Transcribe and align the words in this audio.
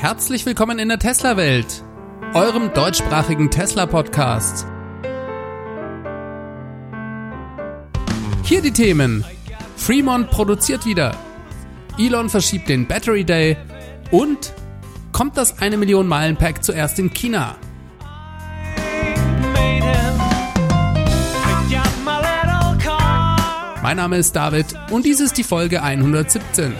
Herzlich 0.00 0.46
willkommen 0.46 0.78
in 0.78 0.88
der 0.88 0.98
Tesla-Welt, 0.98 1.84
eurem 2.32 2.72
deutschsprachigen 2.72 3.50
Tesla-Podcast. 3.50 4.66
Hier 8.42 8.62
die 8.62 8.72
Themen. 8.72 9.26
Fremont 9.76 10.30
produziert 10.30 10.86
wieder. 10.86 11.14
Elon 11.98 12.30
verschiebt 12.30 12.70
den 12.70 12.88
Battery 12.88 13.24
Day 13.24 13.58
und 14.10 14.54
kommt 15.12 15.36
das 15.36 15.60
1 15.60 15.76
Million 15.76 16.08
Meilen 16.08 16.38
Pack 16.38 16.64
zuerst 16.64 16.98
in 16.98 17.12
China. 17.12 17.56
Mein 23.82 23.96
Name 23.98 24.16
ist 24.16 24.34
David 24.34 24.64
und 24.90 25.04
dies 25.04 25.20
ist 25.20 25.36
die 25.36 25.44
Folge 25.44 25.82
117. 25.82 26.72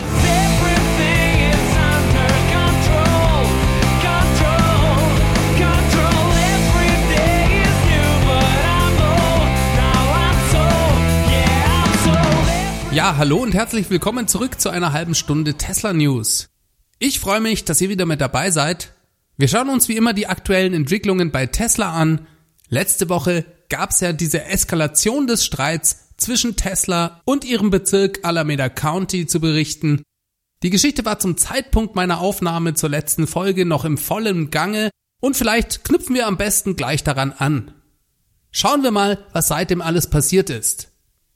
Ja, 12.93 13.15
hallo 13.15 13.37
und 13.37 13.53
herzlich 13.53 13.89
willkommen 13.89 14.27
zurück 14.27 14.59
zu 14.59 14.69
einer 14.69 14.91
halben 14.91 15.15
Stunde 15.15 15.53
Tesla 15.53 15.93
News. 15.93 16.49
Ich 16.99 17.21
freue 17.21 17.39
mich, 17.39 17.63
dass 17.63 17.79
ihr 17.79 17.87
wieder 17.87 18.05
mit 18.05 18.19
dabei 18.19 18.51
seid. 18.51 18.91
Wir 19.37 19.47
schauen 19.47 19.69
uns 19.69 19.87
wie 19.87 19.95
immer 19.95 20.11
die 20.11 20.27
aktuellen 20.27 20.73
Entwicklungen 20.73 21.31
bei 21.31 21.45
Tesla 21.45 21.93
an. 21.93 22.27
Letzte 22.67 23.07
Woche 23.07 23.45
gab 23.69 23.91
es 23.91 24.01
ja 24.01 24.11
diese 24.11 24.43
Eskalation 24.43 25.25
des 25.25 25.45
Streits 25.45 26.09
zwischen 26.17 26.57
Tesla 26.57 27.21
und 27.23 27.45
ihrem 27.45 27.69
Bezirk 27.69 28.19
Alameda 28.23 28.67
County 28.67 29.25
zu 29.25 29.39
berichten. 29.39 30.03
Die 30.61 30.69
Geschichte 30.69 31.05
war 31.05 31.17
zum 31.17 31.37
Zeitpunkt 31.37 31.95
meiner 31.95 32.19
Aufnahme 32.19 32.73
zur 32.73 32.89
letzten 32.89 33.25
Folge 33.25 33.65
noch 33.65 33.85
im 33.85 33.97
vollen 33.97 34.51
Gange 34.51 34.89
und 35.21 35.37
vielleicht 35.37 35.85
knüpfen 35.85 36.13
wir 36.13 36.27
am 36.27 36.35
besten 36.35 36.75
gleich 36.75 37.05
daran 37.05 37.31
an. 37.31 37.73
Schauen 38.51 38.83
wir 38.83 38.91
mal, 38.91 39.25
was 39.31 39.47
seitdem 39.47 39.81
alles 39.81 40.09
passiert 40.09 40.49
ist. 40.49 40.90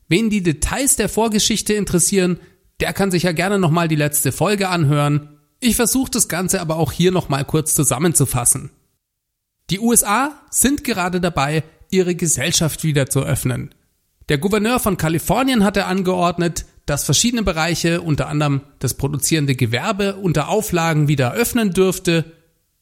Wen 0.07 0.29
die 0.29 0.43
Details 0.43 0.95
der 0.95 1.09
Vorgeschichte 1.09 1.73
interessieren, 1.73 2.39
der 2.79 2.93
kann 2.93 3.11
sich 3.11 3.23
ja 3.23 3.31
gerne 3.31 3.59
nochmal 3.59 3.87
die 3.87 3.95
letzte 3.95 4.31
Folge 4.31 4.69
anhören. 4.69 5.39
Ich 5.59 5.75
versuche 5.75 6.11
das 6.11 6.27
Ganze 6.27 6.61
aber 6.61 6.77
auch 6.77 6.91
hier 6.91 7.11
nochmal 7.11 7.45
kurz 7.45 7.73
zusammenzufassen. 7.73 8.71
Die 9.69 9.79
USA 9.79 10.31
sind 10.51 10.83
gerade 10.83 11.19
dabei, 11.19 11.63
ihre 11.89 12.15
Gesellschaft 12.15 12.83
wieder 12.83 13.07
zu 13.07 13.21
öffnen. 13.21 13.73
Der 14.29 14.37
Gouverneur 14.37 14.79
von 14.79 14.97
Kalifornien 14.97 15.63
hatte 15.63 15.85
angeordnet, 15.85 16.65
dass 16.85 17.03
verschiedene 17.03 17.43
Bereiche, 17.43 18.01
unter 18.01 18.27
anderem 18.27 18.61
das 18.79 18.95
produzierende 18.95 19.55
Gewerbe, 19.55 20.15
unter 20.15 20.49
Auflagen 20.49 21.07
wieder 21.07 21.33
öffnen 21.33 21.71
dürfte. 21.71 22.25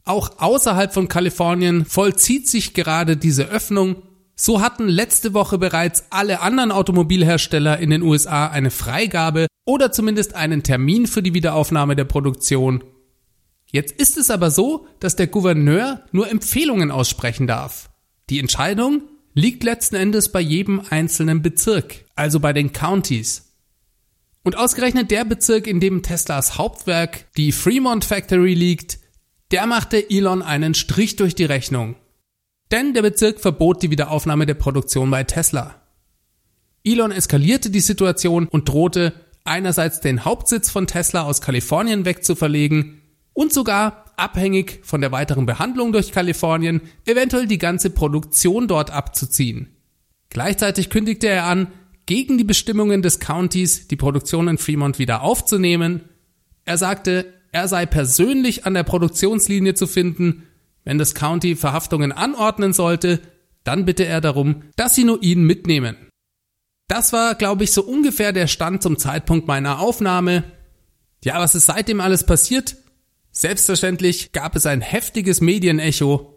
Auch 0.03 0.39
außerhalb 0.39 0.93
von 0.93 1.07
Kalifornien 1.07 1.85
vollzieht 1.85 2.49
sich 2.49 2.73
gerade 2.73 3.15
diese 3.15 3.45
Öffnung 3.45 4.03
so 4.35 4.61
hatten 4.61 4.87
letzte 4.87 5.33
Woche 5.33 5.57
bereits 5.57 6.05
alle 6.09 6.41
anderen 6.41 6.71
Automobilhersteller 6.71 7.79
in 7.79 7.89
den 7.89 8.01
USA 8.01 8.47
eine 8.47 8.71
Freigabe 8.71 9.47
oder 9.65 9.91
zumindest 9.91 10.35
einen 10.35 10.63
Termin 10.63 11.07
für 11.07 11.21
die 11.21 11.33
Wiederaufnahme 11.33 11.95
der 11.95 12.05
Produktion. 12.05 12.83
Jetzt 13.71 13.93
ist 13.93 14.17
es 14.17 14.29
aber 14.29 14.51
so, 14.51 14.87
dass 14.99 15.15
der 15.15 15.27
Gouverneur 15.27 16.03
nur 16.11 16.29
Empfehlungen 16.29 16.91
aussprechen 16.91 17.47
darf. 17.47 17.89
Die 18.29 18.39
Entscheidung 18.39 19.03
liegt 19.33 19.63
letzten 19.63 19.95
Endes 19.95 20.31
bei 20.31 20.41
jedem 20.41 20.81
einzelnen 20.89 21.41
Bezirk, 21.41 22.05
also 22.15 22.39
bei 22.39 22.53
den 22.53 22.71
Counties. 22.71 23.51
Und 24.43 24.57
ausgerechnet 24.57 25.09
der 25.09 25.25
Bezirk, 25.25 25.67
in 25.67 25.79
dem 25.79 26.03
Teslas 26.03 26.57
Hauptwerk, 26.57 27.33
die 27.37 27.51
Fremont 27.51 28.05
Factory 28.05 28.53
liegt, 28.53 28.99
der 29.51 29.65
machte 29.65 30.09
Elon 30.09 30.41
einen 30.41 30.73
Strich 30.73 31.15
durch 31.15 31.33
die 31.33 31.45
Rechnung. 31.45 31.95
Denn 32.73 32.95
der 32.95 33.03
Bezirk 33.03 33.39
verbot 33.39 33.83
die 33.83 33.91
Wiederaufnahme 33.91 34.47
der 34.47 34.55
Produktion 34.55 35.11
bei 35.11 35.23
Tesla. 35.23 35.75
Elon 36.83 37.11
eskalierte 37.11 37.69
die 37.69 37.79
Situation 37.79 38.47
und 38.47 38.67
drohte, 38.67 39.13
einerseits 39.43 39.99
den 39.99 40.25
Hauptsitz 40.25 40.71
von 40.71 40.87
Tesla 40.87 41.21
aus 41.21 41.39
Kalifornien 41.39 42.03
wegzuverlegen 42.03 42.99
und 43.33 43.53
sogar, 43.53 44.05
abhängig 44.17 44.79
von 44.81 45.01
der 45.01 45.11
weiteren 45.11 45.45
Behandlung 45.45 45.91
durch 45.91 46.11
Kalifornien, 46.11 46.81
eventuell 47.05 47.45
die 47.45 47.59
ganze 47.59 47.91
Produktion 47.91 48.67
dort 48.67 48.89
abzuziehen. 48.89 49.67
Gleichzeitig 50.29 50.89
kündigte 50.89 51.27
er 51.27 51.45
an, 51.45 51.67
gegen 52.07 52.39
die 52.39 52.43
Bestimmungen 52.43 53.03
des 53.03 53.19
Countys 53.19 53.87
die 53.87 53.97
Produktion 53.97 54.47
in 54.47 54.57
Fremont 54.57 54.97
wieder 54.97 55.21
aufzunehmen. 55.21 56.05
Er 56.65 56.79
sagte, 56.79 57.31
er 57.51 57.67
sei 57.67 57.85
persönlich 57.85 58.65
an 58.65 58.73
der 58.73 58.81
Produktionslinie 58.81 59.75
zu 59.75 59.85
finden 59.85 60.47
wenn 60.83 60.97
das 60.97 61.15
County 61.15 61.55
Verhaftungen 61.55 62.11
anordnen 62.11 62.73
sollte, 62.73 63.21
dann 63.63 63.85
bitte 63.85 64.05
er 64.05 64.21
darum, 64.21 64.63
dass 64.75 64.95
sie 64.95 65.03
nur 65.03 65.21
ihn 65.23 65.43
mitnehmen. 65.43 65.95
Das 66.87 67.13
war, 67.13 67.35
glaube 67.35 67.63
ich, 67.63 67.71
so 67.71 67.83
ungefähr 67.83 68.33
der 68.33 68.47
Stand 68.47 68.83
zum 68.83 68.97
Zeitpunkt 68.97 69.47
meiner 69.47 69.79
Aufnahme. 69.79 70.43
Ja, 71.23 71.39
was 71.39 71.55
ist 71.55 71.67
seitdem 71.67 72.01
alles 72.01 72.25
passiert? 72.25 72.75
Selbstverständlich 73.31 74.31
gab 74.31 74.55
es 74.55 74.65
ein 74.65 74.81
heftiges 74.81 75.41
Medienecho. 75.41 76.33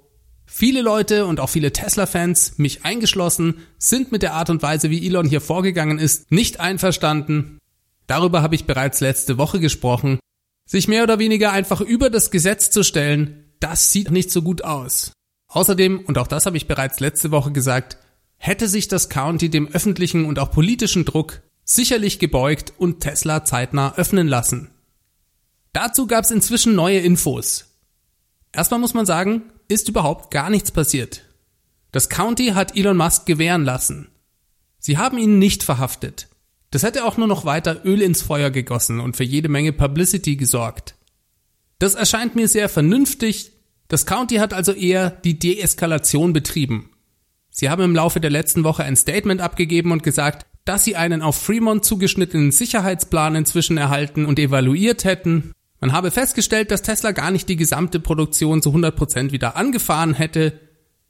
Viele 0.47 0.81
Leute 0.81 1.27
und 1.27 1.41
auch 1.41 1.49
viele 1.49 1.73
Tesla-Fans, 1.73 2.59
mich 2.59 2.84
eingeschlossen, 2.84 3.67
sind 3.78 4.13
mit 4.13 4.23
der 4.23 4.34
Art 4.34 4.49
und 4.49 4.63
Weise, 4.63 4.91
wie 4.91 5.05
Elon 5.05 5.27
hier 5.27 5.41
vorgegangen 5.41 5.99
ist, 5.99 6.31
nicht 6.31 6.61
einverstanden. 6.61 7.59
Darüber 8.07 8.43
habe 8.43 8.55
ich 8.55 8.65
bereits 8.65 9.01
letzte 9.01 9.39
Woche 9.39 9.59
gesprochen. 9.59 10.21
Sich 10.65 10.87
mehr 10.87 11.03
oder 11.03 11.19
weniger 11.19 11.53
einfach 11.53 11.81
über 11.81 12.09
das 12.09 12.31
Gesetz 12.31 12.71
zu 12.71 12.84
stellen, 12.84 13.46
das 13.61 13.91
sieht 13.91 14.11
nicht 14.11 14.31
so 14.31 14.43
gut 14.43 14.62
aus. 14.65 15.12
Außerdem, 15.49 16.00
und 16.00 16.19
auch 16.19 16.27
das 16.27 16.47
habe 16.47 16.56
ich 16.56 16.67
bereits 16.67 17.00
letzte 17.00 17.31
Woche 17.31 17.53
gesagt, 17.53 17.99
hätte 18.37 18.69
sich 18.69 18.89
das 18.89 19.09
County 19.09 19.49
dem 19.49 19.69
öffentlichen 19.69 20.25
und 20.25 20.39
auch 20.39 20.50
politischen 20.50 21.05
Druck 21.05 21.43
sicherlich 21.65 22.19
gebeugt 22.19 22.72
und 22.78 23.00
Tesla 23.00 23.45
zeitnah 23.45 23.95
öffnen 23.97 24.28
lassen. 24.28 24.71
Dazu 25.72 26.06
gab 26.06 26.25
es 26.25 26.31
inzwischen 26.31 26.75
neue 26.75 27.00
Infos. 27.00 27.77
Erstmal 28.53 28.81
muss 28.81 28.95
man 28.95 29.06
sagen, 29.06 29.43
ist 29.69 29.89
überhaupt 29.89 30.31
gar 30.31 30.49
nichts 30.49 30.71
passiert. 30.71 31.22
Das 31.93 32.09
County 32.09 32.49
hat 32.49 32.77
Elon 32.77 32.97
Musk 32.97 33.27
gewähren 33.27 33.65
lassen. 33.65 34.09
Sie 34.78 34.99
haben 34.99 35.19
ihn 35.19 35.39
nicht 35.39 35.62
verhaftet. 35.62 36.28
Das 36.71 36.83
hätte 36.83 37.05
auch 37.05 37.16
nur 37.16 37.27
noch 37.27 37.45
weiter 37.45 37.84
Öl 37.84 38.03
ins 38.03 38.22
Feuer 38.22 38.50
gegossen 38.50 39.00
und 39.00 39.16
für 39.16 39.25
jede 39.25 39.49
Menge 39.49 39.72
Publicity 39.72 40.37
gesorgt. 40.37 40.96
Das 41.78 41.94
erscheint 41.94 42.34
mir 42.34 42.48
sehr 42.48 42.69
vernünftig. 42.69 43.53
Das 43.88 44.06
County 44.06 44.37
hat 44.37 44.54
also 44.54 44.72
eher 44.72 45.10
die 45.10 45.38
Deeskalation 45.38 46.32
betrieben. 46.32 46.91
Sie 47.50 47.70
haben 47.70 47.82
im 47.82 47.94
Laufe 47.94 48.20
der 48.20 48.31
letzten 48.31 48.64
Woche 48.64 48.84
ein 48.84 48.97
Statement 48.97 49.41
abgegeben 49.41 49.92
und 49.92 50.03
gesagt, 50.03 50.47
dass 50.65 50.84
sie 50.84 50.97
einen 50.97 51.22
auf 51.22 51.36
Fremont 51.36 51.84
zugeschnittenen 51.84 52.50
Sicherheitsplan 52.50 53.36
inzwischen 53.36 53.78
erhalten 53.78 54.26
und 54.26 54.38
evaluiert 54.38 55.04
hätten. 55.04 55.53
Man 55.81 55.92
habe 55.92 56.10
festgestellt, 56.10 56.70
dass 56.70 56.82
Tesla 56.82 57.12
gar 57.12 57.31
nicht 57.31 57.48
die 57.48 57.56
gesamte 57.56 58.00
Produktion 58.00 58.62
zu 58.62 58.70
100 58.70 58.97
Prozent 58.97 59.32
wieder 59.32 59.56
angefahren 59.56 60.15
hätte. 60.15 60.59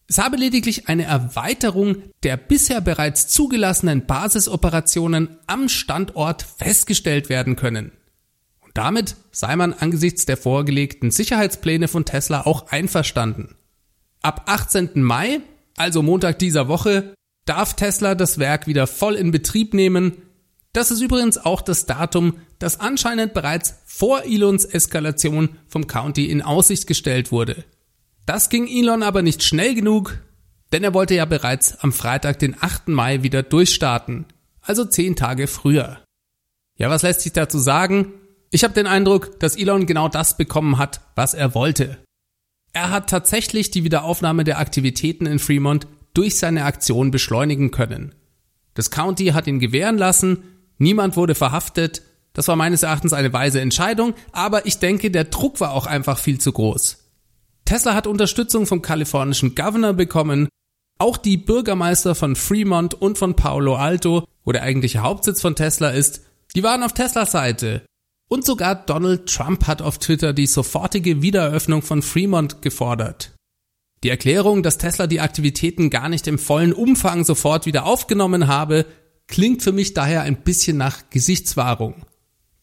Es 0.08 0.18
habe 0.18 0.36
lediglich 0.36 0.88
eine 0.88 1.04
Erweiterung 1.04 1.96
der 2.22 2.36
bisher 2.36 2.80
bereits 2.80 3.28
zugelassenen 3.28 4.06
Basisoperationen 4.06 5.38
am 5.46 5.68
Standort 5.68 6.42
festgestellt 6.42 7.28
werden 7.28 7.56
können. 7.56 7.92
Damit 8.76 9.16
sei 9.32 9.56
man 9.56 9.72
angesichts 9.72 10.26
der 10.26 10.36
vorgelegten 10.36 11.10
Sicherheitspläne 11.10 11.88
von 11.88 12.04
Tesla 12.04 12.42
auch 12.42 12.70
einverstanden. 12.70 13.56
Ab 14.20 14.42
18. 14.44 15.02
Mai, 15.02 15.40
also 15.78 16.02
Montag 16.02 16.38
dieser 16.38 16.68
Woche, 16.68 17.14
darf 17.46 17.72
Tesla 17.72 18.14
das 18.14 18.38
Werk 18.38 18.66
wieder 18.66 18.86
voll 18.86 19.14
in 19.14 19.30
Betrieb 19.30 19.72
nehmen. 19.72 20.18
Das 20.74 20.90
ist 20.90 21.00
übrigens 21.00 21.38
auch 21.38 21.62
das 21.62 21.86
Datum, 21.86 22.34
das 22.58 22.78
anscheinend 22.78 23.32
bereits 23.32 23.76
vor 23.86 24.24
Elons 24.24 24.66
Eskalation 24.66 25.56
vom 25.68 25.86
County 25.86 26.26
in 26.26 26.42
Aussicht 26.42 26.86
gestellt 26.86 27.32
wurde. 27.32 27.64
Das 28.26 28.50
ging 28.50 28.68
Elon 28.68 29.02
aber 29.02 29.22
nicht 29.22 29.42
schnell 29.42 29.74
genug, 29.74 30.18
denn 30.72 30.84
er 30.84 30.92
wollte 30.92 31.14
ja 31.14 31.24
bereits 31.24 31.78
am 31.78 31.94
Freitag, 31.94 32.40
den 32.40 32.54
8. 32.60 32.88
Mai 32.88 33.22
wieder 33.22 33.42
durchstarten, 33.42 34.26
also 34.60 34.84
zehn 34.84 35.16
Tage 35.16 35.46
früher. 35.46 36.02
Ja, 36.76 36.90
was 36.90 37.00
lässt 37.00 37.22
sich 37.22 37.32
dazu 37.32 37.58
sagen? 37.58 38.12
Ich 38.50 38.64
habe 38.64 38.74
den 38.74 38.86
Eindruck, 38.86 39.40
dass 39.40 39.56
Elon 39.56 39.86
genau 39.86 40.08
das 40.08 40.36
bekommen 40.36 40.78
hat, 40.78 41.00
was 41.14 41.34
er 41.34 41.54
wollte. 41.54 41.98
Er 42.72 42.90
hat 42.90 43.10
tatsächlich 43.10 43.70
die 43.70 43.84
Wiederaufnahme 43.84 44.44
der 44.44 44.58
Aktivitäten 44.58 45.26
in 45.26 45.38
Fremont 45.38 45.86
durch 46.14 46.38
seine 46.38 46.64
Aktion 46.64 47.10
beschleunigen 47.10 47.70
können. 47.70 48.14
Das 48.74 48.90
County 48.90 49.28
hat 49.28 49.46
ihn 49.46 49.58
gewähren 49.58 49.98
lassen, 49.98 50.42
niemand 50.78 51.16
wurde 51.16 51.34
verhaftet, 51.34 52.02
das 52.34 52.48
war 52.48 52.56
meines 52.56 52.82
Erachtens 52.82 53.14
eine 53.14 53.32
weise 53.32 53.60
Entscheidung, 53.60 54.12
aber 54.32 54.66
ich 54.66 54.78
denke, 54.78 55.10
der 55.10 55.24
Druck 55.24 55.60
war 55.60 55.72
auch 55.72 55.86
einfach 55.86 56.18
viel 56.18 56.38
zu 56.38 56.52
groß. 56.52 56.98
Tesla 57.64 57.94
hat 57.94 58.06
Unterstützung 58.06 58.66
vom 58.66 58.82
kalifornischen 58.82 59.54
Governor 59.54 59.94
bekommen, 59.94 60.48
auch 60.98 61.16
die 61.16 61.38
Bürgermeister 61.38 62.14
von 62.14 62.36
Fremont 62.36 62.94
und 62.94 63.18
von 63.18 63.36
Palo 63.36 63.76
Alto, 63.76 64.24
wo 64.44 64.52
der 64.52 64.62
eigentliche 64.62 65.00
Hauptsitz 65.00 65.40
von 65.40 65.56
Tesla 65.56 65.88
ist, 65.88 66.22
die 66.54 66.62
waren 66.62 66.82
auf 66.82 66.92
Teslas 66.92 67.32
Seite 67.32 67.82
Und 68.28 68.44
sogar 68.44 68.74
Donald 68.74 69.26
Trump 69.28 69.66
hat 69.66 69.82
auf 69.82 69.98
Twitter 69.98 70.32
die 70.32 70.46
sofortige 70.46 71.22
Wiedereröffnung 71.22 71.82
von 71.82 72.02
Fremont 72.02 72.60
gefordert. 72.60 73.32
Die 74.02 74.10
Erklärung, 74.10 74.62
dass 74.62 74.78
Tesla 74.78 75.06
die 75.06 75.20
Aktivitäten 75.20 75.90
gar 75.90 76.08
nicht 76.08 76.26
im 76.26 76.38
vollen 76.38 76.72
Umfang 76.72 77.24
sofort 77.24 77.66
wieder 77.66 77.86
aufgenommen 77.86 78.46
habe, 78.46 78.86
klingt 79.26 79.62
für 79.62 79.72
mich 79.72 79.94
daher 79.94 80.22
ein 80.22 80.42
bisschen 80.42 80.76
nach 80.76 81.10
Gesichtswahrung. 81.10 82.04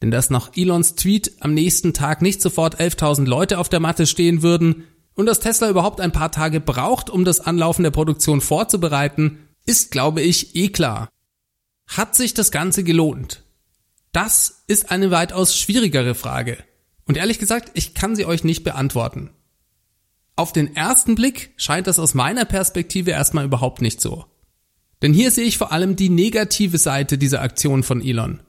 Denn 0.02 0.10
dass 0.10 0.30
nach 0.30 0.52
Elons 0.54 0.96
Tweet 0.96 1.32
am 1.40 1.54
nächsten 1.54 1.94
Tag 1.94 2.20
nicht 2.20 2.42
sofort 2.42 2.80
11.000 2.80 3.26
Leute 3.26 3.58
auf 3.58 3.68
der 3.68 3.80
Matte 3.80 4.06
stehen 4.06 4.42
würden 4.42 4.84
und 5.14 5.26
dass 5.26 5.40
Tesla 5.40 5.70
überhaupt 5.70 6.00
ein 6.00 6.12
paar 6.12 6.30
Tage 6.30 6.60
braucht, 6.60 7.08
um 7.08 7.24
das 7.24 7.40
Anlaufen 7.40 7.84
der 7.84 7.90
Produktion 7.90 8.40
vorzubereiten, 8.40 9.38
ist, 9.64 9.90
glaube 9.90 10.20
ich, 10.20 10.56
eh 10.56 10.68
klar. 10.68 11.08
Hat 11.86 12.14
sich 12.16 12.34
das 12.34 12.50
Ganze 12.50 12.84
gelohnt? 12.84 13.43
Das 14.14 14.62
ist 14.68 14.92
eine 14.92 15.10
weitaus 15.10 15.58
schwierigere 15.58 16.14
Frage. 16.14 16.58
Und 17.04 17.16
ehrlich 17.16 17.40
gesagt, 17.40 17.72
ich 17.74 17.94
kann 17.94 18.14
sie 18.14 18.24
euch 18.24 18.44
nicht 18.44 18.62
beantworten. 18.62 19.30
Auf 20.36 20.52
den 20.52 20.76
ersten 20.76 21.16
Blick 21.16 21.52
scheint 21.56 21.88
das 21.88 21.98
aus 21.98 22.14
meiner 22.14 22.44
Perspektive 22.44 23.10
erstmal 23.10 23.44
überhaupt 23.44 23.82
nicht 23.82 24.00
so. 24.00 24.24
Denn 25.02 25.12
hier 25.12 25.32
sehe 25.32 25.46
ich 25.46 25.58
vor 25.58 25.72
allem 25.72 25.96
die 25.96 26.10
negative 26.10 26.78
Seite 26.78 27.18
dieser 27.18 27.42
Aktion 27.42 27.82
von 27.82 28.00
Elon. 28.00 28.40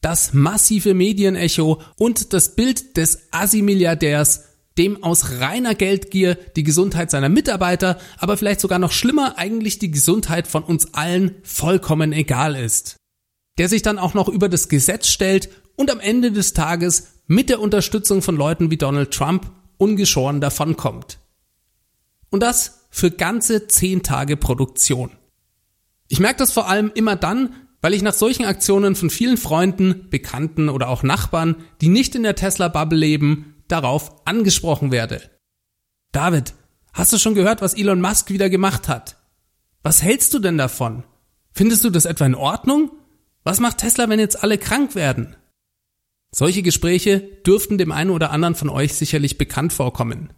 Das 0.00 0.32
massive 0.32 0.92
Medienecho 0.92 1.80
und 1.96 2.32
das 2.32 2.56
Bild 2.56 2.96
des 2.96 3.28
Assi-Milliardärs, 3.30 4.46
dem 4.76 5.04
aus 5.04 5.38
reiner 5.38 5.76
Geldgier 5.76 6.34
die 6.56 6.64
Gesundheit 6.64 7.12
seiner 7.12 7.28
Mitarbeiter, 7.28 8.00
aber 8.18 8.36
vielleicht 8.36 8.60
sogar 8.60 8.80
noch 8.80 8.90
schlimmer 8.90 9.38
eigentlich 9.38 9.78
die 9.78 9.92
Gesundheit 9.92 10.48
von 10.48 10.64
uns 10.64 10.94
allen 10.94 11.36
vollkommen 11.44 12.12
egal 12.12 12.56
ist 12.56 12.96
der 13.58 13.68
sich 13.68 13.82
dann 13.82 13.98
auch 13.98 14.14
noch 14.14 14.28
über 14.28 14.48
das 14.48 14.68
Gesetz 14.68 15.08
stellt 15.08 15.48
und 15.76 15.90
am 15.90 16.00
Ende 16.00 16.32
des 16.32 16.52
Tages 16.52 17.08
mit 17.26 17.48
der 17.48 17.60
Unterstützung 17.60 18.22
von 18.22 18.36
Leuten 18.36 18.70
wie 18.70 18.76
Donald 18.76 19.12
Trump 19.12 19.50
ungeschoren 19.78 20.40
davonkommt. 20.40 21.18
Und 22.30 22.42
das 22.42 22.86
für 22.90 23.10
ganze 23.10 23.66
zehn 23.66 24.02
Tage 24.02 24.36
Produktion. 24.36 25.10
Ich 26.08 26.20
merke 26.20 26.38
das 26.38 26.52
vor 26.52 26.68
allem 26.68 26.90
immer 26.94 27.16
dann, 27.16 27.54
weil 27.82 27.94
ich 27.94 28.02
nach 28.02 28.14
solchen 28.14 28.44
Aktionen 28.44 28.96
von 28.96 29.10
vielen 29.10 29.36
Freunden, 29.36 30.08
Bekannten 30.10 30.68
oder 30.68 30.88
auch 30.88 31.02
Nachbarn, 31.02 31.56
die 31.80 31.88
nicht 31.88 32.14
in 32.14 32.22
der 32.22 32.34
Tesla-Bubble 32.34 32.98
leben, 32.98 33.54
darauf 33.68 34.26
angesprochen 34.26 34.90
werde. 34.90 35.20
David, 36.12 36.54
hast 36.92 37.12
du 37.12 37.18
schon 37.18 37.34
gehört, 37.34 37.60
was 37.60 37.74
Elon 37.74 38.00
Musk 38.00 38.30
wieder 38.30 38.48
gemacht 38.48 38.88
hat? 38.88 39.16
Was 39.82 40.02
hältst 40.02 40.32
du 40.34 40.38
denn 40.38 40.58
davon? 40.58 41.04
Findest 41.52 41.84
du 41.84 41.90
das 41.90 42.06
etwa 42.06 42.26
in 42.26 42.34
Ordnung? 42.34 42.90
Was 43.46 43.60
macht 43.60 43.78
Tesla, 43.78 44.08
wenn 44.08 44.18
jetzt 44.18 44.42
alle 44.42 44.58
krank 44.58 44.96
werden? 44.96 45.36
Solche 46.32 46.62
Gespräche 46.62 47.20
dürften 47.20 47.78
dem 47.78 47.92
einen 47.92 48.10
oder 48.10 48.32
anderen 48.32 48.56
von 48.56 48.68
euch 48.68 48.94
sicherlich 48.94 49.38
bekannt 49.38 49.72
vorkommen. 49.72 50.32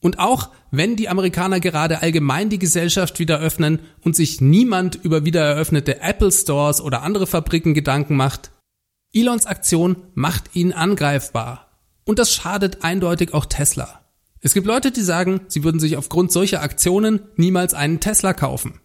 Und 0.00 0.18
auch 0.18 0.50
wenn 0.72 0.96
die 0.96 1.08
Amerikaner 1.08 1.60
gerade 1.60 2.02
allgemein 2.02 2.50
die 2.50 2.58
Gesellschaft 2.58 3.20
wieder 3.20 3.38
öffnen 3.38 3.78
und 4.00 4.16
sich 4.16 4.40
niemand 4.40 4.96
über 4.96 5.24
wieder 5.24 5.40
eröffnete 5.40 6.00
Apple 6.00 6.32
Stores 6.32 6.80
oder 6.80 7.02
andere 7.02 7.28
Fabriken 7.28 7.74
Gedanken 7.74 8.16
macht, 8.16 8.50
Elons 9.12 9.46
Aktion 9.46 9.94
macht 10.14 10.56
ihn 10.56 10.72
angreifbar. 10.72 11.78
Und 12.04 12.18
das 12.18 12.34
schadet 12.34 12.82
eindeutig 12.82 13.34
auch 13.34 13.46
Tesla. 13.46 14.04
Es 14.40 14.52
gibt 14.52 14.66
Leute, 14.66 14.90
die 14.90 15.02
sagen, 15.02 15.42
sie 15.46 15.62
würden 15.62 15.78
sich 15.78 15.96
aufgrund 15.96 16.32
solcher 16.32 16.62
Aktionen 16.62 17.20
niemals 17.36 17.72
einen 17.72 18.00
Tesla 18.00 18.32
kaufen. 18.32 18.80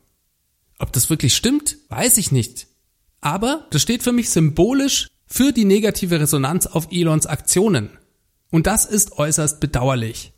Ob 0.77 0.93
das 0.93 1.09
wirklich 1.09 1.35
stimmt, 1.35 1.77
weiß 1.89 2.19
ich 2.19 2.31
nicht. 2.31 2.67
Aber 3.23 3.67
das 3.71 3.81
steht 3.81 4.03
für 4.03 4.11
mich 4.11 4.29
symbolisch 4.29 5.07
für 5.25 5.53
die 5.53 5.63
negative 5.63 6.19
Resonanz 6.19 6.67
auf 6.67 6.89
Elons 6.91 7.25
Aktionen. 7.25 7.97
Und 8.51 8.67
das 8.67 8.85
ist 8.85 9.13
äußerst 9.13 9.61
bedauerlich. 9.61 10.33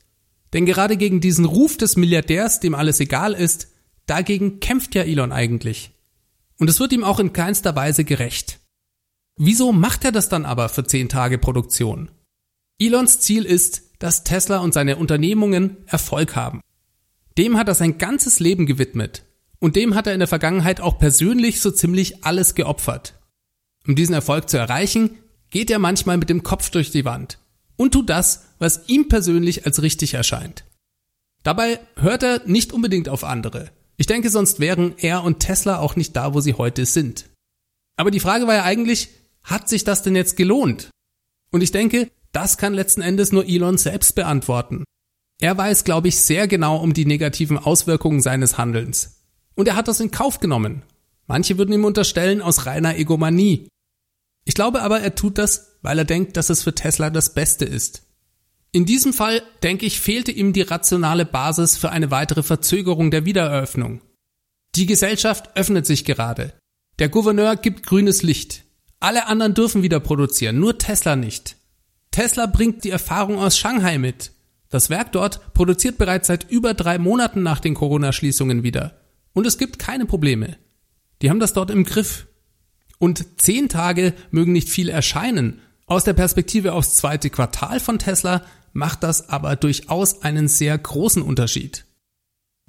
Denn 0.54 0.68
gerade 0.68 0.96
gegen 0.96 1.20
diesen 1.20 1.46
Ruf 1.46 1.78
des 1.78 1.98
Milliardärs, 1.98 2.60
dem 2.60 2.76
alles 2.76 3.00
egal 3.00 3.34
ist, 3.34 3.70
dagegen 4.06 4.60
kämpft 4.60 4.94
ja 4.94 5.02
Elon 5.02 5.32
eigentlich. 5.32 5.92
Und 6.60 6.70
es 6.70 6.80
wird 6.80 6.94
ihm 6.94 7.04
auch 7.04 7.20
in 7.20 7.34
keinster 7.34 7.76
Weise 7.76 8.04
gerecht. 8.04 8.60
Wieso 9.36 9.72
macht 9.72 10.06
er 10.06 10.12
das 10.12 10.30
dann 10.30 10.46
aber 10.46 10.70
für 10.70 10.86
10 10.86 11.10
Tage 11.10 11.40
Produktion? 11.40 12.12
Elons 12.80 13.20
Ziel 13.20 13.46
ist, 13.46 13.82
dass 13.98 14.24
Tesla 14.24 14.60
und 14.60 14.76
seine 14.76 14.98
Unternehmungen 14.98 15.78
Erfolg 15.88 16.36
haben. 16.36 16.62
Dem 17.40 17.58
hat 17.58 17.68
er 17.68 17.76
sein 17.76 17.98
ganzes 17.98 18.40
Leben 18.40 18.68
gewidmet. 18.68 19.25
Und 19.66 19.76
dem 19.76 19.96
hat 19.96 20.06
er 20.06 20.14
in 20.14 20.20
der 20.20 20.28
Vergangenheit 20.28 20.80
auch 20.80 21.00
persönlich 21.00 21.60
so 21.60 21.72
ziemlich 21.72 22.24
alles 22.24 22.54
geopfert. 22.54 23.16
Um 23.88 23.96
diesen 23.96 24.14
Erfolg 24.14 24.48
zu 24.48 24.60
erreichen, 24.60 25.18
geht 25.50 25.72
er 25.72 25.80
manchmal 25.80 26.18
mit 26.18 26.30
dem 26.30 26.44
Kopf 26.44 26.70
durch 26.70 26.92
die 26.92 27.04
Wand 27.04 27.40
und 27.76 27.92
tut 27.92 28.12
das, 28.12 28.44
was 28.60 28.88
ihm 28.90 29.08
persönlich 29.08 29.66
als 29.66 29.82
richtig 29.82 30.14
erscheint. 30.14 30.66
Dabei 31.42 31.80
hört 31.96 32.22
er 32.22 32.44
nicht 32.46 32.74
unbedingt 32.74 33.10
auf 33.10 33.24
andere. 33.24 33.72
Ich 33.98 34.06
denke, 34.06 34.30
sonst 34.30 34.60
wären 34.60 34.94
er 35.00 35.24
und 35.24 35.40
Tesla 35.40 35.80
auch 35.80 35.96
nicht 35.96 36.16
da, 36.16 36.36
wo 36.36 36.42
sie 36.42 36.54
heute 36.54 36.86
sind. 36.86 37.26
Aber 37.98 38.12
die 38.12 38.20
Frage 38.20 38.46
war 38.46 38.54
ja 38.54 38.66
eigentlich, 38.66 39.10
hat 39.42 39.68
sich 39.68 39.84
das 39.84 40.04
denn 40.04 40.16
jetzt 40.16 40.38
gelohnt? 40.38 40.92
Und 41.50 41.64
ich 41.64 41.72
denke, 41.72 42.12
das 42.34 42.60
kann 42.60 42.76
letzten 42.76 43.02
Endes 43.02 43.32
nur 43.32 43.48
Elon 43.48 43.80
selbst 43.80 44.14
beantworten. 44.14 44.84
Er 45.42 45.58
weiß, 45.58 45.86
glaube 45.86 46.10
ich, 46.10 46.18
sehr 46.18 46.48
genau 46.48 46.78
um 46.78 46.94
die 46.94 47.06
negativen 47.06 47.58
Auswirkungen 47.58 48.22
seines 48.22 48.60
Handelns. 48.60 49.16
Und 49.56 49.68
er 49.68 49.76
hat 49.76 49.88
das 49.88 50.00
in 50.00 50.12
Kauf 50.12 50.40
genommen. 50.40 50.84
Manche 51.28 51.58
würden 51.58 51.74
ihm 51.74 51.86
unterstellen 51.86 52.42
aus 52.42 52.66
reiner 52.66 52.98
Egomanie. 52.98 53.70
Ich 54.44 54.54
glaube 54.54 54.82
aber, 54.84 55.00
er 55.00 55.16
tut 55.16 55.38
das, 55.38 55.78
weil 55.82 55.98
er 55.98 56.06
denkt, 56.06 56.38
dass 56.38 56.50
es 56.50 56.64
für 56.64 56.76
Tesla 56.76 57.10
das 57.10 57.34
Beste 57.34 57.66
ist. 57.66 58.04
In 58.72 58.86
diesem 58.86 59.14
Fall, 59.14 59.42
denke 59.64 59.86
ich, 59.86 60.00
fehlte 60.00 60.32
ihm 60.32 60.54
die 60.54 60.62
rationale 60.62 61.26
Basis 61.26 61.78
für 61.78 61.90
eine 61.90 62.12
weitere 62.12 62.44
Verzögerung 62.44 63.10
der 63.10 63.26
Wiedereröffnung. 63.26 64.02
Die 64.76 64.86
Gesellschaft 64.86 65.56
öffnet 65.56 65.86
sich 65.86 66.04
gerade. 66.04 66.54
Der 67.00 67.10
Gouverneur 67.10 67.56
gibt 67.56 67.86
grünes 67.86 68.22
Licht. 68.22 68.66
Alle 69.00 69.28
anderen 69.28 69.54
dürfen 69.54 69.82
wieder 69.82 70.00
produzieren, 70.00 70.60
nur 70.60 70.78
Tesla 70.78 71.16
nicht. 71.16 71.56
Tesla 72.12 72.46
bringt 72.46 72.84
die 72.84 72.90
Erfahrung 72.90 73.40
aus 73.40 73.58
Shanghai 73.58 73.98
mit. 73.98 74.32
Das 74.70 74.90
Werk 74.90 75.12
dort 75.14 75.54
produziert 75.54 75.98
bereits 75.98 76.28
seit 76.28 76.50
über 76.52 76.74
drei 76.74 76.98
Monaten 76.98 77.44
nach 77.44 77.60
den 77.60 77.76
Corona-Schließungen 77.76 78.64
wieder. 78.64 79.05
Und 79.36 79.46
es 79.46 79.58
gibt 79.58 79.80
keine 79.80 80.06
Probleme. 80.06 80.58
Die 81.22 81.30
haben 81.30 81.42
das 81.42 81.52
dort 81.52 81.70
im 81.70 81.84
Griff. 81.84 82.28
Und 83.00 83.42
zehn 83.42 83.68
Tage 83.68 84.14
mögen 84.32 84.54
nicht 84.54 84.70
viel 84.70 84.88
erscheinen. 84.88 85.60
Aus 85.88 86.06
der 86.06 86.14
Perspektive 86.14 86.72
aufs 86.72 86.96
zweite 86.96 87.30
Quartal 87.30 87.82
von 87.82 88.00
Tesla 88.00 88.44
macht 88.72 89.04
das 89.04 89.28
aber 89.30 89.58
durchaus 89.58 90.22
einen 90.22 90.48
sehr 90.48 90.78
großen 90.78 91.22
Unterschied. 91.22 91.86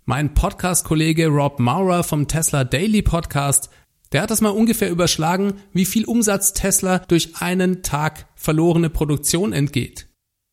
Mein 0.06 0.34
Podcast-Kollege 0.34 1.28
Rob 1.28 1.60
Maurer 1.60 2.02
vom 2.02 2.26
Tesla 2.26 2.64
Daily 2.64 3.00
Podcast, 3.00 3.70
der 4.10 4.22
hat 4.22 4.32
das 4.32 4.40
mal 4.40 4.50
ungefähr 4.50 4.90
überschlagen, 4.90 5.54
wie 5.72 5.86
viel 5.86 6.04
Umsatz 6.04 6.52
Tesla 6.52 6.98
durch 6.98 7.36
einen 7.36 7.84
Tag 7.84 8.26
verlorene 8.34 8.90
Produktion 8.90 9.52
entgeht. 9.52 10.08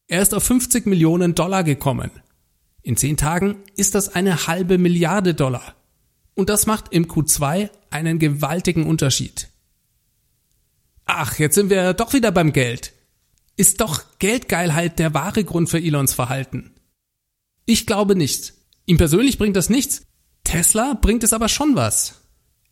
Er 0.08 0.22
ist 0.22 0.36
auf 0.36 0.44
50 0.44 0.86
Millionen 0.86 1.34
Dollar 1.34 1.64
gekommen. 1.64 2.12
In 2.84 2.98
zehn 2.98 3.18
Tagen 3.18 3.64
ist 3.76 3.96
das 3.96 4.14
eine 4.14 4.46
halbe 4.46 4.78
Milliarde 4.78 5.34
Dollar. 5.34 5.76
Und 6.36 6.50
das 6.50 6.66
macht 6.66 6.92
im 6.92 7.08
Q2 7.08 7.70
einen 7.90 8.20
gewaltigen 8.20 8.86
Unterschied. 8.86 9.50
Ach, 11.06 11.38
jetzt 11.38 11.56
sind 11.56 11.70
wir 11.70 11.94
doch 11.94 12.14
wieder 12.14 12.32
beim 12.32 12.54
Geld. 12.54 12.94
Ist 13.56 13.82
doch 13.82 14.04
Geldgeilheit 14.20 14.98
der 15.00 15.14
wahre 15.14 15.44
Grund 15.44 15.70
für 15.70 15.80
Elons 15.80 16.14
Verhalten? 16.14 16.72
Ich 17.66 17.86
glaube 17.86 18.16
nicht. 18.16 18.54
Ihm 18.86 18.98
persönlich 18.98 19.38
bringt 19.38 19.56
das 19.56 19.70
nichts. 19.70 20.04
Tesla 20.44 20.98
bringt 21.00 21.24
es 21.24 21.34
aber 21.34 21.50
schon 21.50 21.76
was. 21.76 22.22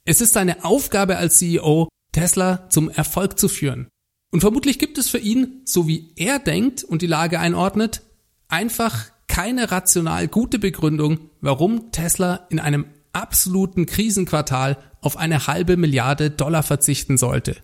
Es 0.05 0.21
ist 0.21 0.33
seine 0.33 0.65
Aufgabe 0.65 1.17
als 1.17 1.37
CEO, 1.37 1.87
Tesla 2.11 2.69
zum 2.69 2.89
Erfolg 2.89 3.37
zu 3.37 3.47
führen. 3.47 3.87
Und 4.31 4.41
vermutlich 4.41 4.79
gibt 4.79 4.97
es 4.97 5.09
für 5.09 5.19
ihn, 5.19 5.61
so 5.65 5.87
wie 5.87 6.13
er 6.15 6.39
denkt 6.39 6.83
und 6.83 7.01
die 7.01 7.07
Lage 7.07 7.39
einordnet, 7.39 8.01
einfach 8.47 9.11
keine 9.27 9.71
rational 9.71 10.27
gute 10.27 10.57
Begründung, 10.57 11.29
warum 11.41 11.91
Tesla 11.91 12.47
in 12.49 12.59
einem 12.59 12.85
absoluten 13.13 13.85
Krisenquartal 13.85 14.77
auf 15.01 15.17
eine 15.17 15.47
halbe 15.47 15.77
Milliarde 15.77 16.29
Dollar 16.29 16.63
verzichten 16.63 17.17
sollte. 17.17 17.57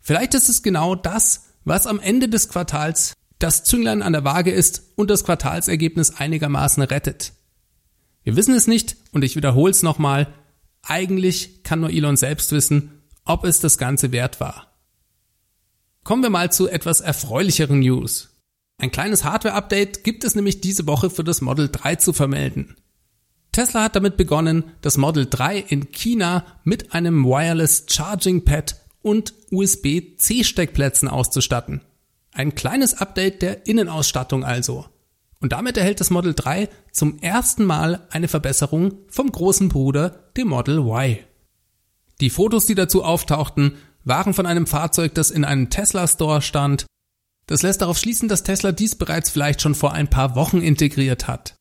Vielleicht 0.00 0.34
ist 0.34 0.48
es 0.48 0.62
genau 0.62 0.94
das, 0.94 1.44
was 1.64 1.86
am 1.86 2.00
Ende 2.00 2.28
des 2.28 2.48
Quartals 2.48 3.14
das 3.38 3.64
Zünglein 3.64 4.02
an 4.02 4.12
der 4.12 4.24
Waage 4.24 4.50
ist 4.50 4.92
und 4.96 5.10
das 5.10 5.24
Quartalsergebnis 5.24 6.16
einigermaßen 6.16 6.82
rettet. 6.82 7.32
Wir 8.24 8.36
wissen 8.36 8.54
es 8.54 8.66
nicht 8.66 8.96
und 9.12 9.22
ich 9.22 9.36
wiederhole 9.36 9.70
es 9.70 9.82
nochmal, 9.82 10.32
eigentlich 10.82 11.62
kann 11.62 11.80
nur 11.80 11.90
Elon 11.90 12.16
selbst 12.16 12.52
wissen, 12.52 13.02
ob 13.24 13.44
es 13.44 13.60
das 13.60 13.78
Ganze 13.78 14.12
wert 14.12 14.40
war. 14.40 14.72
Kommen 16.04 16.22
wir 16.22 16.30
mal 16.30 16.50
zu 16.50 16.68
etwas 16.68 17.00
erfreulicheren 17.00 17.80
News. 17.80 18.30
Ein 18.78 18.90
kleines 18.90 19.24
Hardware-Update 19.24 20.04
gibt 20.04 20.24
es 20.24 20.34
nämlich 20.34 20.60
diese 20.60 20.86
Woche 20.86 21.10
für 21.10 21.24
das 21.24 21.40
Model 21.40 21.68
3 21.68 21.96
zu 21.96 22.12
vermelden. 22.12 22.76
Tesla 23.58 23.82
hat 23.82 23.96
damit 23.96 24.16
begonnen, 24.16 24.62
das 24.82 24.98
Model 24.98 25.26
3 25.28 25.58
in 25.58 25.90
China 25.90 26.44
mit 26.62 26.94
einem 26.94 27.24
Wireless 27.24 27.86
Charging 27.88 28.44
Pad 28.44 28.76
und 29.02 29.34
USB-C-Steckplätzen 29.50 31.08
auszustatten. 31.08 31.80
Ein 32.30 32.54
kleines 32.54 32.94
Update 32.94 33.42
der 33.42 33.66
Innenausstattung 33.66 34.44
also. 34.44 34.86
Und 35.40 35.50
damit 35.50 35.76
erhält 35.76 35.98
das 35.98 36.10
Model 36.10 36.34
3 36.34 36.68
zum 36.92 37.18
ersten 37.18 37.64
Mal 37.64 38.06
eine 38.10 38.28
Verbesserung 38.28 38.94
vom 39.08 39.32
großen 39.32 39.68
Bruder, 39.68 40.30
dem 40.36 40.46
Model 40.46 40.78
Y. 40.78 41.18
Die 42.20 42.30
Fotos, 42.30 42.64
die 42.66 42.76
dazu 42.76 43.02
auftauchten, 43.02 43.74
waren 44.04 44.34
von 44.34 44.46
einem 44.46 44.68
Fahrzeug, 44.68 45.16
das 45.16 45.32
in 45.32 45.44
einem 45.44 45.68
Tesla 45.68 46.06
Store 46.06 46.42
stand. 46.42 46.86
Das 47.48 47.62
lässt 47.62 47.82
darauf 47.82 47.98
schließen, 47.98 48.28
dass 48.28 48.44
Tesla 48.44 48.70
dies 48.70 48.94
bereits 48.94 49.30
vielleicht 49.30 49.62
schon 49.62 49.74
vor 49.74 49.94
ein 49.94 50.08
paar 50.08 50.36
Wochen 50.36 50.62
integriert 50.62 51.26
hat. 51.26 51.57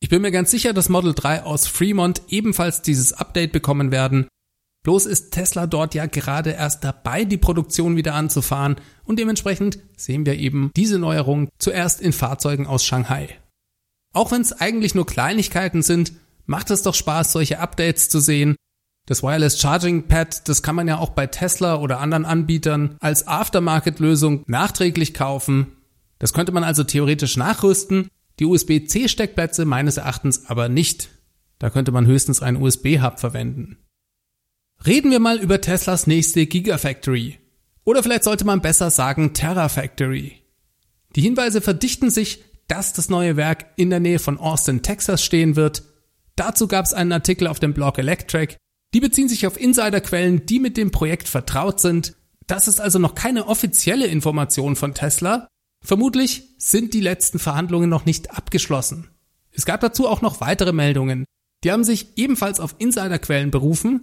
Ich 0.00 0.08
bin 0.08 0.22
mir 0.22 0.30
ganz 0.30 0.50
sicher, 0.50 0.72
dass 0.72 0.88
Model 0.88 1.14
3 1.14 1.42
aus 1.42 1.66
Fremont 1.66 2.22
ebenfalls 2.28 2.82
dieses 2.82 3.12
Update 3.12 3.52
bekommen 3.52 3.90
werden. 3.90 4.28
Bloß 4.84 5.06
ist 5.06 5.32
Tesla 5.32 5.66
dort 5.66 5.94
ja 5.94 6.06
gerade 6.06 6.50
erst 6.50 6.84
dabei, 6.84 7.24
die 7.24 7.38
Produktion 7.38 7.96
wieder 7.96 8.14
anzufahren 8.14 8.76
und 9.04 9.18
dementsprechend 9.18 9.78
sehen 9.96 10.26
wir 10.26 10.34
eben 10.34 10.70
diese 10.76 10.98
Neuerung 10.98 11.48
zuerst 11.58 12.00
in 12.00 12.12
Fahrzeugen 12.12 12.66
aus 12.66 12.84
Shanghai. 12.84 13.28
Auch 14.14 14.30
wenn 14.30 14.42
es 14.42 14.52
eigentlich 14.52 14.94
nur 14.94 15.06
Kleinigkeiten 15.06 15.82
sind, 15.82 16.12
macht 16.44 16.70
es 16.70 16.82
doch 16.82 16.94
Spaß, 16.94 17.32
solche 17.32 17.58
Updates 17.58 18.08
zu 18.08 18.20
sehen 18.20 18.56
das 19.06 19.22
Wireless 19.22 19.60
Charging 19.60 20.08
Pad, 20.08 20.48
das 20.48 20.62
kann 20.62 20.74
man 20.74 20.88
ja 20.88 20.98
auch 20.98 21.10
bei 21.10 21.28
Tesla 21.28 21.76
oder 21.76 22.00
anderen 22.00 22.24
Anbietern 22.24 22.96
als 23.00 23.28
Aftermarket-Lösung 23.28 24.42
nachträglich 24.48 25.14
kaufen. 25.14 25.68
Das 26.18 26.32
könnte 26.32 26.50
man 26.50 26.64
also 26.64 26.82
theoretisch 26.82 27.36
nachrüsten, 27.36 28.08
die 28.38 28.44
USB-C-Steckplätze 28.44 29.64
meines 29.64 29.96
Erachtens 29.96 30.46
aber 30.46 30.68
nicht. 30.68 31.08
Da 31.58 31.70
könnte 31.70 31.92
man 31.92 32.06
höchstens 32.06 32.42
einen 32.42 32.60
USB-Hub 32.60 33.18
verwenden. 33.18 33.78
Reden 34.86 35.10
wir 35.10 35.20
mal 35.20 35.38
über 35.38 35.60
Teslas 35.60 36.06
nächste 36.06 36.46
Gigafactory. 36.46 37.38
Oder 37.84 38.02
vielleicht 38.02 38.24
sollte 38.24 38.44
man 38.44 38.60
besser 38.60 38.90
sagen 38.90 39.32
Terrafactory. 39.32 40.42
Die 41.14 41.22
Hinweise 41.22 41.60
verdichten 41.60 42.10
sich, 42.10 42.44
dass 42.68 42.92
das 42.92 43.08
neue 43.08 43.36
Werk 43.36 43.66
in 43.76 43.90
der 43.90 44.00
Nähe 44.00 44.18
von 44.18 44.38
Austin, 44.38 44.82
Texas 44.82 45.24
stehen 45.24 45.56
wird. 45.56 45.84
Dazu 46.34 46.68
gab 46.68 46.84
es 46.84 46.92
einen 46.92 47.12
Artikel 47.12 47.46
auf 47.46 47.60
dem 47.60 47.72
Blog 47.72 47.98
Electric 47.98 48.56
die 48.96 49.00
beziehen 49.00 49.28
sich 49.28 49.46
auf 49.46 49.60
Insiderquellen, 49.60 50.46
die 50.46 50.58
mit 50.58 50.78
dem 50.78 50.90
Projekt 50.90 51.28
vertraut 51.28 51.80
sind. 51.80 52.16
Das 52.46 52.66
ist 52.68 52.80
also 52.80 52.98
noch 52.98 53.14
keine 53.14 53.46
offizielle 53.46 54.06
Information 54.06 54.74
von 54.74 54.94
Tesla. 54.94 55.48
Vermutlich 55.86 56.42
sind 56.58 56.94
die 56.94 57.00
letzten 57.00 57.38
Verhandlungen 57.38 57.88
noch 57.88 58.06
nicht 58.06 58.36
abgeschlossen. 58.36 59.08
Es 59.52 59.64
gab 59.64 59.80
dazu 59.80 60.08
auch 60.08 60.20
noch 60.20 60.40
weitere 60.40 60.72
Meldungen. 60.72 61.26
Die 61.62 61.70
haben 61.70 61.84
sich 61.84 62.08
ebenfalls 62.18 62.58
auf 62.58 62.74
Insiderquellen 62.78 63.52
berufen. 63.52 64.00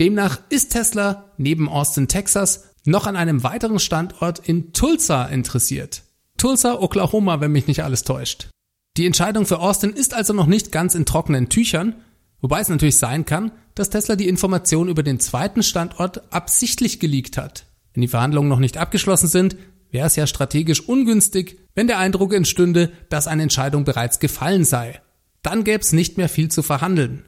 Demnach 0.00 0.40
ist 0.48 0.70
Tesla 0.70 1.30
neben 1.36 1.68
Austin, 1.68 2.08
Texas 2.08 2.70
noch 2.86 3.06
an 3.06 3.16
einem 3.16 3.42
weiteren 3.42 3.80
Standort 3.80 4.48
in 4.48 4.72
Tulsa 4.72 5.26
interessiert. 5.26 6.04
Tulsa, 6.38 6.80
Oklahoma, 6.80 7.38
wenn 7.38 7.52
mich 7.52 7.66
nicht 7.66 7.84
alles 7.84 8.02
täuscht. 8.02 8.48
Die 8.96 9.04
Entscheidung 9.04 9.44
für 9.44 9.58
Austin 9.58 9.90
ist 9.90 10.14
also 10.14 10.32
noch 10.32 10.46
nicht 10.46 10.72
ganz 10.72 10.94
in 10.94 11.04
trockenen 11.04 11.50
Tüchern, 11.50 11.96
wobei 12.40 12.60
es 12.60 12.70
natürlich 12.70 12.96
sein 12.96 13.26
kann, 13.26 13.52
dass 13.74 13.90
Tesla 13.90 14.16
die 14.16 14.28
Information 14.28 14.88
über 14.88 15.02
den 15.02 15.20
zweiten 15.20 15.62
Standort 15.62 16.32
absichtlich 16.32 16.98
geleakt 16.98 17.36
hat. 17.36 17.66
Wenn 17.92 18.00
die 18.00 18.08
Verhandlungen 18.08 18.48
noch 18.48 18.58
nicht 18.58 18.78
abgeschlossen 18.78 19.28
sind, 19.28 19.56
wäre 19.96 20.08
es 20.08 20.16
ja 20.16 20.26
strategisch 20.26 20.82
ungünstig, 20.82 21.58
wenn 21.74 21.86
der 21.86 21.98
Eindruck 21.98 22.34
entstünde, 22.34 22.92
dass 23.08 23.26
eine 23.26 23.44
Entscheidung 23.44 23.84
bereits 23.84 24.18
gefallen 24.18 24.62
sei. 24.62 25.00
Dann 25.40 25.64
gäbe 25.64 25.80
es 25.80 25.94
nicht 25.94 26.18
mehr 26.18 26.28
viel 26.28 26.50
zu 26.50 26.62
verhandeln. 26.62 27.24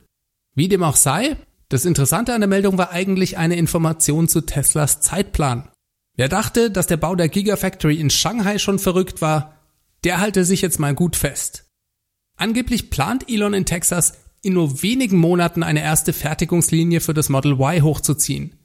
Wie 0.55 0.69
dem 0.69 0.83
auch 0.83 0.97
sei, 0.97 1.39
das 1.71 1.87
Interessante 1.87 2.35
an 2.35 2.43
der 2.43 2.49
Meldung 2.49 2.77
war 2.77 2.91
eigentlich 2.91 3.39
eine 3.39 3.57
Information 3.57 4.29
zu 4.29 4.43
Teslas 4.43 5.01
Zeitplan. 5.01 5.71
Wer 6.15 6.29
dachte, 6.29 6.71
dass 6.71 6.87
der 6.87 6.99
Bau 6.99 7.15
der 7.15 7.31
Gigafactory 7.31 7.99
in 7.99 8.11
Shanghai 8.11 8.59
schon 8.59 8.79
verrückt 8.79 9.23
war, 9.23 9.55
der 10.05 10.21
halte 10.21 10.45
sich 10.45 10.61
jetzt 10.61 10.79
mal 10.79 10.95
gut 10.95 11.17
fest. 11.17 11.65
Angeblich 12.37 12.91
plant 12.91 13.31
Elon 13.31 13.55
in 13.55 13.65
Texas 13.65 14.13
in 14.43 14.53
nur 14.53 14.83
wenigen 14.83 15.17
Monaten 15.17 15.63
eine 15.63 15.81
erste 15.81 16.13
Fertigungslinie 16.13 17.01
für 17.01 17.15
das 17.15 17.31
Model 17.31 17.53
Y 17.53 17.83
hochzuziehen. 17.83 18.57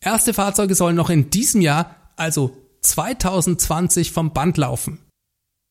Erste 0.00 0.32
Fahrzeuge 0.32 0.74
sollen 0.74 0.96
noch 0.96 1.10
in 1.10 1.28
diesem 1.28 1.60
Jahr, 1.60 1.94
also 2.16 2.56
2020, 2.80 4.12
vom 4.12 4.32
Band 4.32 4.56
laufen. 4.56 4.98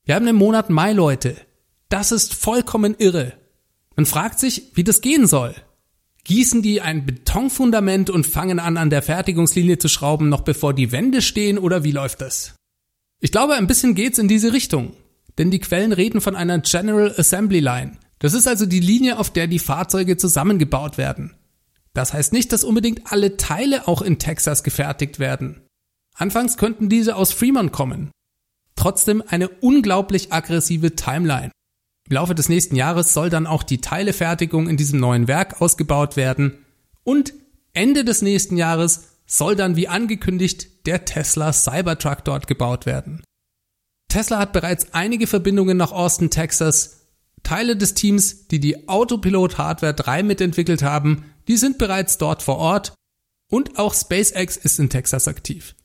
Wir 0.05 0.15
haben 0.15 0.25
den 0.25 0.35
Monat 0.35 0.69
Mai, 0.69 0.93
Leute. 0.93 1.35
Das 1.89 2.11
ist 2.11 2.33
vollkommen 2.33 2.95
irre. 2.97 3.33
Man 3.95 4.05
fragt 4.05 4.39
sich, 4.39 4.71
wie 4.75 4.83
das 4.83 5.01
gehen 5.01 5.27
soll. 5.27 5.55
Gießen 6.23 6.61
die 6.61 6.81
ein 6.81 7.05
Betonfundament 7.05 8.09
und 8.09 8.27
fangen 8.27 8.59
an, 8.59 8.77
an 8.77 8.89
der 8.89 9.01
Fertigungslinie 9.01 9.77
zu 9.77 9.87
schrauben, 9.87 10.29
noch 10.29 10.41
bevor 10.41 10.73
die 10.73 10.91
Wände 10.91 11.21
stehen, 11.21 11.57
oder 11.57 11.83
wie 11.83 11.91
läuft 11.91 12.21
das? 12.21 12.55
Ich 13.19 13.31
glaube, 13.31 13.55
ein 13.55 13.67
bisschen 13.67 13.95
geht's 13.95 14.19
in 14.19 14.27
diese 14.27 14.53
Richtung. 14.53 14.93
Denn 15.37 15.51
die 15.51 15.59
Quellen 15.59 15.93
reden 15.93 16.21
von 16.21 16.35
einer 16.35 16.59
General 16.59 17.13
Assembly 17.17 17.59
Line, 17.59 17.97
das 18.19 18.33
ist 18.33 18.47
also 18.47 18.65
die 18.65 18.81
Linie, 18.81 19.17
auf 19.17 19.31
der 19.31 19.47
die 19.47 19.59
Fahrzeuge 19.59 20.17
zusammengebaut 20.17 20.97
werden. 20.97 21.33
Das 21.93 22.13
heißt 22.13 22.33
nicht, 22.33 22.51
dass 22.51 22.63
unbedingt 22.63 23.11
alle 23.11 23.37
Teile 23.37 23.87
auch 23.87 24.01
in 24.01 24.19
Texas 24.19 24.63
gefertigt 24.63 25.19
werden. 25.19 25.61
Anfangs 26.19 26.57
könnten 26.57 26.89
diese 26.89 27.15
aus 27.15 27.31
Fremont 27.31 27.71
kommen. 27.71 28.11
Trotzdem 28.75 29.23
eine 29.25 29.47
unglaublich 29.47 30.33
aggressive 30.33 30.95
Timeline. 30.95 31.51
Im 32.09 32.15
Laufe 32.15 32.35
des 32.35 32.49
nächsten 32.49 32.75
Jahres 32.75 33.13
soll 33.13 33.29
dann 33.29 33.47
auch 33.47 33.63
die 33.63 33.81
Teilefertigung 33.81 34.67
in 34.67 34.77
diesem 34.77 34.99
neuen 34.99 35.27
Werk 35.27 35.61
ausgebaut 35.61 36.17
werden 36.17 36.65
und 37.03 37.33
Ende 37.73 38.03
des 38.03 38.21
nächsten 38.21 38.57
Jahres 38.57 39.17
soll 39.25 39.55
dann 39.55 39.75
wie 39.75 39.87
angekündigt 39.87 40.87
der 40.87 41.05
Tesla 41.05 41.53
Cybertruck 41.53 42.25
dort 42.25 42.47
gebaut 42.47 42.85
werden. 42.85 43.23
Tesla 44.09 44.39
hat 44.39 44.53
bereits 44.53 44.93
einige 44.93 45.27
Verbindungen 45.27 45.77
nach 45.77 45.91
Austin, 45.91 46.31
Texas 46.31 46.99
Teile 47.43 47.77
des 47.77 47.93
Teams, 47.93 48.47
die 48.47 48.59
die 48.59 48.89
Autopilot 48.89 49.57
Hardware 49.57 49.93
3 49.93 50.23
mitentwickelt 50.23 50.83
haben, 50.83 51.31
die 51.47 51.57
sind 51.57 51.77
bereits 51.77 52.17
dort 52.17 52.43
vor 52.43 52.57
Ort 52.57 52.93
und 53.49 53.79
auch 53.79 53.93
SpaceX 53.93 54.57
ist 54.57 54.79
in 54.79 54.89
Texas 54.89 55.27
aktiv. 55.27 55.75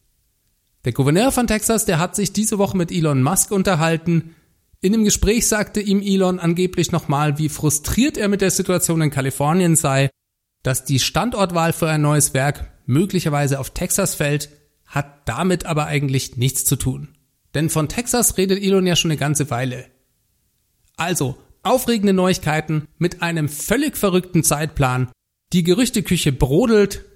Der 0.84 0.92
Gouverneur 0.92 1.32
von 1.32 1.46
Texas, 1.46 1.86
der 1.86 1.98
hat 1.98 2.14
sich 2.14 2.32
diese 2.32 2.58
Woche 2.58 2.76
mit 2.76 2.92
Elon 2.92 3.22
Musk 3.22 3.50
unterhalten. 3.50 4.34
In 4.80 4.92
dem 4.92 5.04
Gespräch 5.04 5.48
sagte 5.48 5.80
ihm 5.80 6.02
Elon 6.02 6.38
angeblich 6.38 6.92
nochmal, 6.92 7.38
wie 7.38 7.48
frustriert 7.48 8.18
er 8.18 8.28
mit 8.28 8.42
der 8.42 8.50
Situation 8.50 9.00
in 9.00 9.10
Kalifornien 9.10 9.76
sei, 9.76 10.10
dass 10.62 10.84
die 10.84 10.98
Standortwahl 10.98 11.72
für 11.72 11.88
ein 11.88 12.02
neues 12.02 12.34
Werk 12.34 12.70
möglicherweise 12.84 13.60
auf 13.60 13.70
Texas 13.70 14.14
fällt, 14.14 14.50
hat 14.84 15.26
damit 15.26 15.64
aber 15.64 15.86
eigentlich 15.86 16.36
nichts 16.36 16.66
zu 16.66 16.76
tun. 16.76 17.16
Denn 17.54 17.70
von 17.70 17.88
Texas 17.88 18.36
redet 18.36 18.62
Elon 18.62 18.86
ja 18.86 18.94
schon 18.94 19.10
eine 19.10 19.18
ganze 19.18 19.48
Weile. 19.50 19.86
Also, 20.96 21.38
aufregende 21.62 22.12
Neuigkeiten 22.12 22.86
mit 22.98 23.22
einem 23.22 23.48
völlig 23.48 23.96
verrückten 23.96 24.44
Zeitplan. 24.44 25.10
Die 25.54 25.62
Gerüchteküche 25.62 26.32
brodelt. 26.32 27.06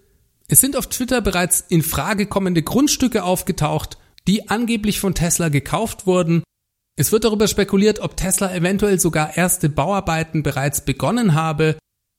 Es 0.50 0.60
sind 0.60 0.76
auf 0.76 0.86
Twitter 0.86 1.20
bereits 1.20 1.64
in 1.68 1.82
Frage 1.82 2.26
kommende 2.26 2.62
Grundstücke 2.62 3.22
aufgetaucht, 3.22 3.98
die 4.26 4.48
angeblich 4.48 4.98
von 4.98 5.14
Tesla 5.14 5.50
gekauft 5.50 6.06
wurden. 6.06 6.42
Es 6.96 7.12
wird 7.12 7.24
darüber 7.24 7.46
spekuliert, 7.48 8.00
ob 8.00 8.16
Tesla 8.16 8.54
eventuell 8.54 8.98
sogar 8.98 9.36
erste 9.36 9.68
Bauarbeiten 9.68 10.42
bereits 10.42 10.84
begonnen 10.84 11.34
habe. 11.34 11.78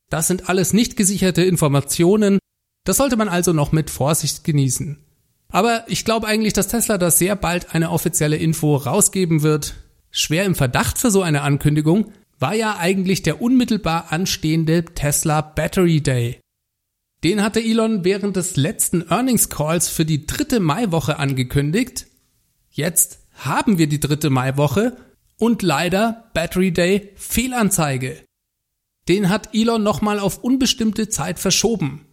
Das 0.10 0.28
sind 0.28 0.48
alles 0.48 0.74
nicht 0.74 0.96
gesicherte 0.96 1.44
Informationen. 1.44 2.40
Das 2.86 2.98
sollte 2.98 3.18
man 3.18 3.30
also 3.30 3.52
noch 3.52 3.72
mit 3.72 3.90
Vorsicht 3.90 4.44
genießen. 4.44 5.04
Aber 5.52 5.84
ich 5.88 6.06
glaube 6.06 6.28
eigentlich, 6.28 6.54
dass 6.54 6.68
Tesla 6.68 7.00
da 7.00 7.10
sehr 7.10 7.36
bald 7.36 7.74
eine 7.74 7.90
offizielle 7.90 8.38
Info 8.38 8.76
rausgeben 8.76 9.42
wird. 9.42 9.76
Schwer 10.12 10.46
im 10.46 10.56
Verdacht 10.56 11.00
für 11.00 11.12
so 11.12 11.24
eine 11.24 11.42
Ankündigung 11.42 12.14
war 12.40 12.54
ja 12.54 12.78
eigentlich 12.78 13.24
der 13.24 13.42
unmittelbar 13.42 14.12
anstehende 14.12 14.86
Tesla 14.86 15.42
Battery 15.42 16.02
Day. 16.02 16.40
Den 17.24 17.44
hatte 17.44 17.62
Elon 17.62 18.06
während 18.06 18.38
des 18.38 18.56
letzten 18.56 19.02
Earnings 19.10 19.50
Calls 19.50 19.90
für 19.90 20.06
die 20.06 20.26
dritte 20.26 20.60
Maiwoche 20.60 21.20
angekündigt. 21.20 22.08
Jetzt 22.70 23.26
haben 23.34 23.78
wir 23.78 23.88
die 23.88 24.00
dritte 24.00 24.30
Maiwoche 24.30 24.98
und 25.38 25.62
leider 25.62 26.30
Battery 26.34 26.72
Day 26.72 27.12
Fehlanzeige. 27.16 28.24
Den 29.10 29.30
hat 29.30 29.50
Elon 29.54 29.84
nochmal 29.84 30.20
auf 30.20 30.44
unbestimmte 30.44 31.10
Zeit 31.10 31.40
verschoben. 31.40 32.06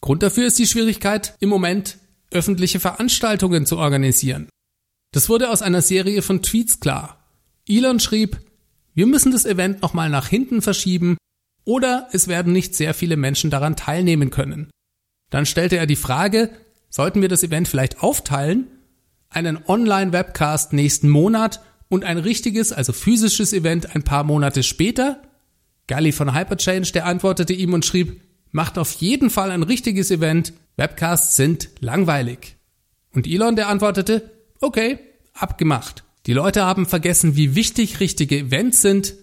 Grund 0.00 0.22
dafür 0.22 0.46
ist 0.46 0.58
die 0.58 0.66
Schwierigkeit, 0.66 1.36
im 1.40 1.48
Moment 1.48 1.98
öffentliche 2.30 2.80
Veranstaltungen 2.80 3.66
zu 3.66 3.76
organisieren. 3.76 4.48
Das 5.12 5.28
wurde 5.28 5.50
aus 5.50 5.62
einer 5.62 5.82
Serie 5.82 6.22
von 6.22 6.42
Tweets 6.42 6.80
klar. 6.80 7.28
Elon 7.68 8.00
schrieb, 8.00 8.38
wir 8.94 9.06
müssen 9.06 9.32
das 9.32 9.44
Event 9.44 9.82
nochmal 9.82 10.08
nach 10.10 10.26
hinten 10.26 10.62
verschieben 10.62 11.16
oder 11.70 12.08
es 12.10 12.26
werden 12.26 12.52
nicht 12.52 12.74
sehr 12.74 12.94
viele 12.94 13.16
Menschen 13.16 13.48
daran 13.48 13.76
teilnehmen 13.76 14.30
können. 14.30 14.70
Dann 15.30 15.46
stellte 15.46 15.76
er 15.76 15.86
die 15.86 15.94
Frage, 15.94 16.50
sollten 16.88 17.22
wir 17.22 17.28
das 17.28 17.44
Event 17.44 17.68
vielleicht 17.68 18.02
aufteilen? 18.02 18.66
Einen 19.28 19.56
Online-Webcast 19.68 20.72
nächsten 20.72 21.08
Monat 21.08 21.62
und 21.88 22.04
ein 22.04 22.18
richtiges, 22.18 22.72
also 22.72 22.92
physisches 22.92 23.52
Event 23.52 23.94
ein 23.94 24.02
paar 24.02 24.24
Monate 24.24 24.64
später? 24.64 25.22
Galli 25.86 26.10
von 26.10 26.34
Hyperchange, 26.34 26.90
der 26.92 27.06
antwortete 27.06 27.52
ihm 27.52 27.72
und 27.72 27.84
schrieb, 27.84 28.20
macht 28.50 28.76
auf 28.76 28.90
jeden 28.94 29.30
Fall 29.30 29.52
ein 29.52 29.62
richtiges 29.62 30.10
Event, 30.10 30.52
Webcasts 30.76 31.36
sind 31.36 31.68
langweilig. 31.78 32.56
Und 33.14 33.28
Elon, 33.28 33.54
der 33.54 33.68
antwortete, 33.68 34.28
okay, 34.60 34.98
abgemacht. 35.34 36.02
Die 36.26 36.32
Leute 36.32 36.64
haben 36.64 36.86
vergessen, 36.86 37.36
wie 37.36 37.54
wichtig 37.54 38.00
richtige 38.00 38.38
Events 38.38 38.82
sind. 38.82 39.14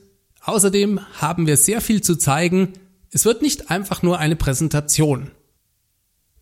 Außerdem 0.48 1.01
haben 1.20 1.46
wir 1.46 1.58
sehr 1.58 1.82
viel 1.82 2.01
zu 2.01 2.16
zeigen. 2.16 2.72
Es 3.12 3.25
wird 3.25 3.42
nicht 3.42 3.70
einfach 3.70 4.01
nur 4.01 4.18
eine 4.18 4.38
Präsentation. 4.38 5.32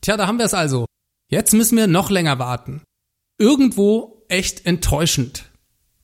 Tja, 0.01 0.15
da 0.15 0.27
haben 0.27 0.37
wir 0.37 0.45
es 0.45 0.53
also. 0.53 0.85
Jetzt 1.27 1.53
müssen 1.53 1.75
wir 1.75 1.87
noch 1.87 2.11
länger 2.11 2.37
warten. 2.37 2.83
Irgendwo 3.39 4.23
echt 4.29 4.67
enttäuschend. 4.67 5.45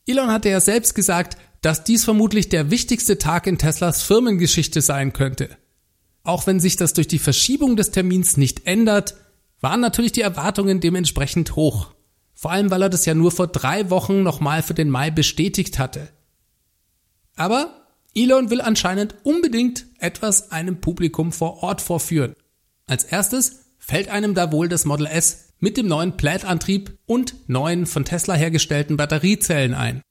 Elon 0.08 0.32
hatte 0.32 0.50
ja 0.50 0.60
selbst 0.60 0.96
gesagt, 0.96 1.38
dass 1.62 1.84
dies 1.84 2.04
vermutlich 2.04 2.50
der 2.50 2.72
wichtigste 2.72 3.20
Tag 3.20 3.46
in 3.46 3.60
Teslas 3.60 4.02
Firmengeschichte 4.02 4.82
sein 4.82 5.14
könnte. 5.14 5.56
Auch 6.24 6.48
wenn 6.48 6.60
sich 6.60 6.78
das 6.78 6.94
durch 6.94 7.08
die 7.08 7.20
Verschiebung 7.20 7.76
des 7.76 7.92
Termins 7.92 8.36
nicht 8.36 8.66
ändert, 8.66 9.16
waren 9.60 9.80
natürlich 9.80 10.12
die 10.12 10.22
Erwartungen 10.22 10.80
dementsprechend 10.80 11.56
hoch. 11.56 11.94
Vor 12.34 12.50
allem, 12.50 12.72
weil 12.72 12.82
er 12.82 12.90
das 12.90 13.06
ja 13.06 13.14
nur 13.14 13.32
vor 13.32 13.46
drei 13.46 13.92
Wochen 13.92 14.24
nochmal 14.24 14.64
für 14.64 14.74
den 14.74 14.90
Mai 14.90 15.12
bestätigt 15.12 15.78
hatte. 15.78 16.10
Aber 17.36 17.81
Elon 18.14 18.50
will 18.50 18.62
anscheinend 18.62 19.16
unbedingt 19.24 19.86
etwas 20.00 20.52
einem 20.52 20.82
Publikum 20.82 21.32
vor 21.32 21.64
Ort 21.64 21.82
vorführen. 21.82 22.36
Als 22.88 23.06
erstes 23.06 23.62
fällt 23.78 24.10
einem 24.10 24.34
da 24.36 24.52
wohl 24.52 24.68
das 24.68 24.86
Model 24.86 25.06
S 25.06 25.54
mit 25.60 25.78
dem 25.78 25.88
neuen 25.88 26.18
Plaid-Antrieb 26.18 26.98
und 27.06 27.36
neuen 27.48 27.86
von 27.86 28.04
Tesla 28.04 28.34
hergestellten 28.34 28.98
Batteriezellen 28.98 29.74
ein. 29.74 30.02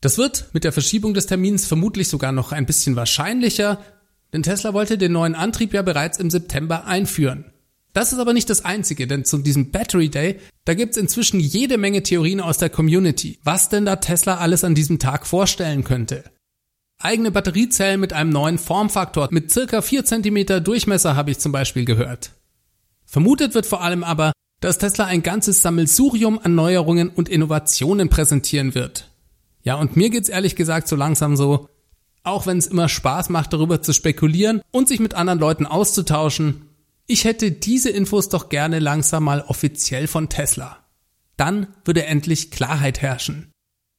Das 0.00 0.18
wird 0.18 0.48
mit 0.52 0.64
der 0.64 0.72
Verschiebung 0.72 1.14
des 1.14 1.26
Termins 1.26 1.66
vermutlich 1.66 2.08
sogar 2.08 2.32
noch 2.32 2.52
ein 2.52 2.66
bisschen 2.66 2.96
wahrscheinlicher, 2.96 3.84
denn 4.32 4.42
Tesla 4.42 4.72
wollte 4.74 4.98
den 4.98 5.12
neuen 5.12 5.34
Antrieb 5.34 5.74
ja 5.74 5.82
bereits 5.82 6.18
im 6.18 6.30
September 6.30 6.86
einführen. 6.86 7.52
Das 7.92 8.12
ist 8.12 8.18
aber 8.18 8.32
nicht 8.32 8.48
das 8.48 8.64
Einzige, 8.64 9.06
denn 9.06 9.24
zu 9.24 9.38
diesem 9.38 9.72
Battery 9.72 10.08
Day, 10.08 10.40
da 10.64 10.74
gibt's 10.74 10.96
inzwischen 10.96 11.40
jede 11.40 11.76
Menge 11.76 12.02
Theorien 12.02 12.40
aus 12.40 12.58
der 12.58 12.70
Community, 12.70 13.38
was 13.42 13.68
denn 13.68 13.84
da 13.84 13.96
Tesla 13.96 14.38
alles 14.38 14.64
an 14.64 14.74
diesem 14.74 14.98
Tag 14.98 15.26
vorstellen 15.26 15.84
könnte. 15.84 16.24
Eigene 17.02 17.30
Batteriezellen 17.30 17.98
mit 17.98 18.12
einem 18.12 18.28
neuen 18.28 18.58
Formfaktor 18.58 19.28
mit 19.30 19.50
circa 19.50 19.80
4 19.80 20.04
cm 20.04 20.62
Durchmesser 20.62 21.16
habe 21.16 21.30
ich 21.30 21.38
zum 21.38 21.50
Beispiel 21.50 21.86
gehört. 21.86 22.32
Vermutet 23.06 23.54
wird 23.54 23.64
vor 23.64 23.80
allem 23.80 24.04
aber, 24.04 24.32
dass 24.60 24.76
Tesla 24.76 25.06
ein 25.06 25.22
ganzes 25.22 25.62
Sammelsurium 25.62 26.38
an 26.38 26.54
Neuerungen 26.54 27.08
und 27.08 27.30
Innovationen 27.30 28.10
präsentieren 28.10 28.74
wird. 28.74 29.10
Ja, 29.62 29.76
und 29.76 29.96
mir 29.96 30.10
geht's 30.10 30.28
ehrlich 30.28 30.56
gesagt 30.56 30.88
so 30.88 30.96
langsam 30.96 31.36
so, 31.36 31.70
auch 32.22 32.46
wenn 32.46 32.58
es 32.58 32.66
immer 32.66 32.90
Spaß 32.90 33.30
macht, 33.30 33.54
darüber 33.54 33.80
zu 33.80 33.94
spekulieren 33.94 34.60
und 34.70 34.86
sich 34.86 35.00
mit 35.00 35.14
anderen 35.14 35.38
Leuten 35.38 35.64
auszutauschen, 35.64 36.66
ich 37.06 37.24
hätte 37.24 37.50
diese 37.50 37.88
Infos 37.88 38.28
doch 38.28 38.50
gerne 38.50 38.78
langsam 38.78 39.24
mal 39.24 39.40
offiziell 39.40 40.06
von 40.06 40.28
Tesla. 40.28 40.76
Dann 41.38 41.68
würde 41.86 42.04
endlich 42.04 42.50
Klarheit 42.50 43.00
herrschen. 43.00 43.50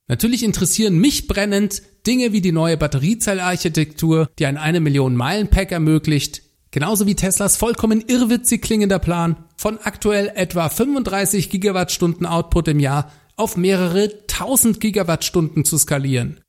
Natürlich 0.08 0.44
interessieren 0.44 0.98
mich 0.98 1.28
brennend 1.28 1.84
Dinge 2.06 2.34
wie 2.34 2.42
die 2.42 2.52
neue 2.52 2.78
Batteriezellarchitektur, 2.78 4.30
die 4.40 4.46
ein 4.46 4.58
1 4.58 4.80
Million 4.80 5.16
Meilen 5.16 5.48
Pack 5.48 5.72
ermöglicht, 5.72 6.42
genauso 6.72 7.08
wie 7.08 7.16
Teslas 7.16 7.58
vollkommen 7.58 8.04
irrwitzig 8.08 8.62
klingender 8.62 9.00
Plan, 9.00 9.46
von 9.56 9.78
aktuell 9.78 10.32
etwa 10.36 10.70
35 10.70 11.50
Gigawattstunden 11.50 12.26
Output 12.26 12.70
im 12.70 12.80
Jahr 12.80 13.12
auf 13.38 13.58
mehrere 13.58 14.26
tausend 14.28 14.80
Gigawattstunden 14.80 15.66
zu 15.66 15.78
skalieren. 15.78 16.42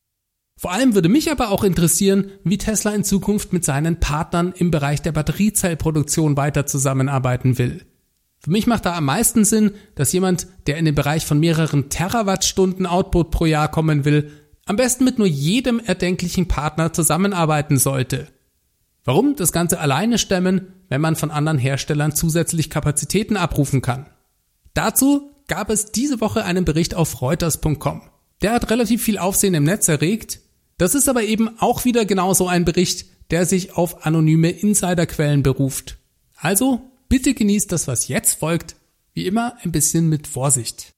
Vor 0.59 0.73
allem 0.73 0.95
würde 0.95 1.09
mich 1.09 1.31
aber 1.31 1.51
auch 1.51 1.65
interessieren, 1.65 2.31
wie 2.45 2.59
Tesla 2.59 2.95
in 2.95 3.05
Zukunft 3.05 3.53
mit 3.53 3.65
seinen 3.65 3.99
Partnern 3.99 4.53
im 4.57 4.71
Bereich 4.71 5.03
der 5.03 5.13
Batteriezellproduktion 5.13 6.37
weiter 6.37 6.67
zusammenarbeiten 6.67 7.59
will. 7.59 7.85
Für 8.43 8.51
mich 8.51 8.67
macht 8.67 8.87
da 8.87 8.97
am 8.97 9.05
meisten 9.05 9.45
Sinn, 9.45 9.73
dass 9.95 10.13
jemand, 10.13 10.47
der 10.67 10.77
in 10.77 10.85
den 10.85 10.95
Bereich 10.95 11.25
von 11.25 11.39
mehreren 11.39 11.89
Terawattstunden 11.89 12.87
Output 12.87 13.31
pro 13.31 13.47
Jahr 13.47 13.71
kommen 13.71 14.05
will, 14.05 14.33
am 14.67 14.77
besten 14.77 15.05
mit 15.05 15.19
nur 15.19 15.27
jedem 15.27 15.81
erdenklichen 15.81 16.49
Partner 16.49 16.93
zusammenarbeiten 16.93 17.79
sollte. 17.79 18.29
Warum 19.05 19.37
das 19.37 19.53
Ganze 19.53 19.81
alleine 19.81 20.19
stemmen, 20.19 20.73
wenn 20.89 21.01
man 21.01 21.17
von 21.17 21.31
anderen 21.31 21.59
Herstellern 21.59 22.15
zusätzlich 22.15 22.71
Kapazitäten 22.71 23.37
abrufen 23.37 23.83
kann? 23.83 24.07
Dazu 24.75 25.31
gab 25.49 25.71
es 25.71 25.93
diese 25.93 26.21
Woche 26.21 26.45
einen 26.45 26.65
Bericht 26.65 26.95
auf 26.95 27.21
Reuters.com. 27.21 28.03
Der 28.43 28.53
hat 28.53 28.71
relativ 28.71 29.03
viel 29.03 29.19
Aufsehen 29.19 29.55
im 29.55 29.65
Netz 29.65 29.89
erregt 29.89 30.41
das 30.83 30.97
ist 30.97 31.09
aber 31.09 31.23
eben 31.23 31.61
auch 31.61 31.85
wieder 31.85 32.05
genauso 32.05 32.49
ein 32.49 32.65
Bericht, 32.65 33.07
der 33.31 33.47
sich 33.47 33.77
auf 33.77 34.05
anonyme 34.05 34.51
Insiderquellen 34.51 35.45
beruft. 35.45 35.99
Also 36.35 36.81
bitte 37.13 37.35
genießt 37.35 37.71
das, 37.71 37.89
was 37.89 38.09
jetzt 38.09 38.39
folgt, 38.39 38.75
wie 39.13 39.27
immer 39.27 39.59
ein 39.63 39.71
bisschen 39.71 40.09
mit 40.09 40.27
Vorsicht. 40.27 40.95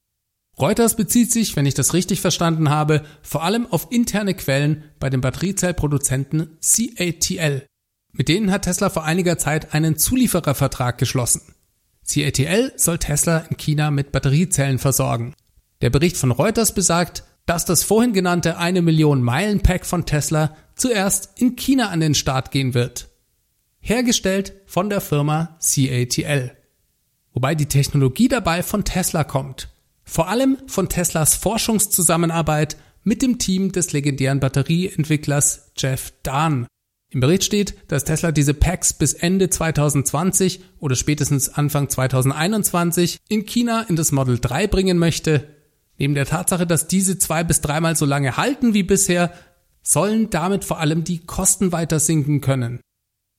Reuters 0.57 0.95
bezieht 0.95 1.33
sich, 1.33 1.57
wenn 1.57 1.67
ich 1.67 1.75
das 1.75 1.93
richtig 1.93 2.21
verstanden 2.21 2.71
habe, 2.71 3.03
vor 3.21 3.43
allem 3.43 3.67
auf 3.67 3.89
interne 3.91 4.35
Quellen 4.35 4.85
bei 5.01 5.11
dem 5.11 5.21
Batteriezellproduzenten 5.21 6.57
CATL. 6.61 7.67
Mit 8.13 8.29
denen 8.29 8.53
hat 8.53 8.63
Tesla 8.63 8.91
vor 8.91 9.03
einiger 9.03 9.39
Zeit 9.39 9.75
einen 9.75 9.99
Zulieferervertrag 9.99 10.99
geschlossen. 10.99 11.53
CATL 12.09 12.75
soll 12.77 12.99
Tesla 12.99 13.39
in 13.51 13.57
China 13.57 13.91
mit 13.91 14.13
Batteriezellen 14.13 14.79
versorgen. 14.79 15.35
Der 15.81 15.91
Bericht 15.91 16.17
von 16.17 16.31
Reuters 16.31 16.75
besagt, 16.75 17.25
dass 17.45 17.65
das 17.65 17.83
vorhin 17.83 18.13
genannte 18.13 18.57
eine 18.57 18.83
Million 18.83 19.21
Meilen 19.21 19.65
Pack 19.65 19.85
von 19.85 20.07
Tesla 20.07 20.57
zuerst 20.77 21.31
in 21.41 21.57
China 21.57 21.89
an 21.89 21.99
den 21.99 22.15
Start 22.15 22.53
gehen 22.53 22.73
wird. 22.73 23.09
Hergestellt 23.87 24.55
von 24.67 24.91
der 24.91 25.01
Firma 25.01 25.59
CATL. 25.61 26.57
Wobei 27.33 27.55
die 27.55 27.67
Technologie 27.67 28.29
dabei 28.29 28.63
von 28.63 28.85
Tesla 28.85 29.25
kommt. 29.25 29.69
Vor 30.05 30.29
allem 30.29 30.59
von 30.67 30.89
Teslas 30.89 31.37
Forschungszusammenarbeit 31.37 32.77
mit 33.03 33.23
dem 33.23 33.39
Team 33.39 33.73
des 33.73 33.93
legendären 33.93 34.41
Batterieentwicklers 34.41 35.73
Jeff 35.77 36.13
Dahn. 36.23 36.67
Im 37.11 37.21
Bericht 37.21 37.45
steht, 37.45 37.77
dass 37.89 38.05
Tesla 38.05 38.33
diese 38.33 38.55
Packs 38.55 38.93
bis 38.93 39.15
Ende 39.15 39.51
2020 39.51 40.65
oder 40.81 40.97
spätestens 40.97 41.49
Anfang 41.49 41.89
2021 41.89 43.19
in 43.29 43.47
China 43.47 43.83
in 43.89 43.97
das 43.97 44.11
Model 44.11 44.41
3 44.41 44.67
bringen 44.67 44.99
möchte 44.99 45.55
Neben 45.99 46.15
der 46.15 46.27
Tatsache, 46.27 46.67
dass 46.67 46.89
diese 46.89 47.19
zwei 47.19 47.45
bis 47.45 47.61
dreimal 47.61 47.97
so 47.97 48.05
lange 48.05 48.37
halten 48.37 48.75
wie 48.75 48.83
bisher, 48.83 49.33
sollen 49.83 50.31
damit 50.31 50.65
vor 50.65 50.81
allem 50.81 51.05
die 51.05 51.25
Kosten 51.25 51.73
weiter 51.73 52.01
sinken 52.01 52.41
können. 52.41 52.81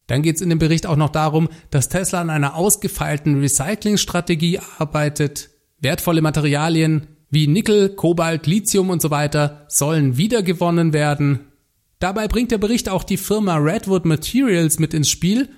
Dann 0.08 0.22
geht 0.22 0.36
es 0.36 0.42
in 0.42 0.50
dem 0.50 0.60
Bericht 0.60 0.86
auch 0.86 0.96
noch 0.96 1.10
darum, 1.10 1.50
dass 1.72 1.90
Tesla 1.90 2.22
an 2.22 2.30
einer 2.30 2.56
ausgefeilten 2.56 3.40
Recyclingstrategie 3.40 4.60
arbeitet. 4.78 5.50
Wertvolle 5.80 6.22
Materialien 6.22 7.08
wie 7.30 7.48
Nickel, 7.48 7.90
Kobalt, 7.90 8.48
Lithium 8.48 8.90
und 8.90 9.02
so 9.02 9.10
weiter 9.10 9.66
sollen 9.68 10.18
wiedergewonnen 10.18 10.94
werden. 10.94 11.52
Dabei 12.00 12.28
bringt 12.28 12.52
der 12.52 12.60
Bericht 12.60 12.88
auch 12.88 13.04
die 13.04 13.18
Firma 13.18 13.58
Redwood 13.58 14.06
Materials 14.06 14.80
mit 14.80 14.94
ins 14.94 15.10
Spiel. 15.10 15.50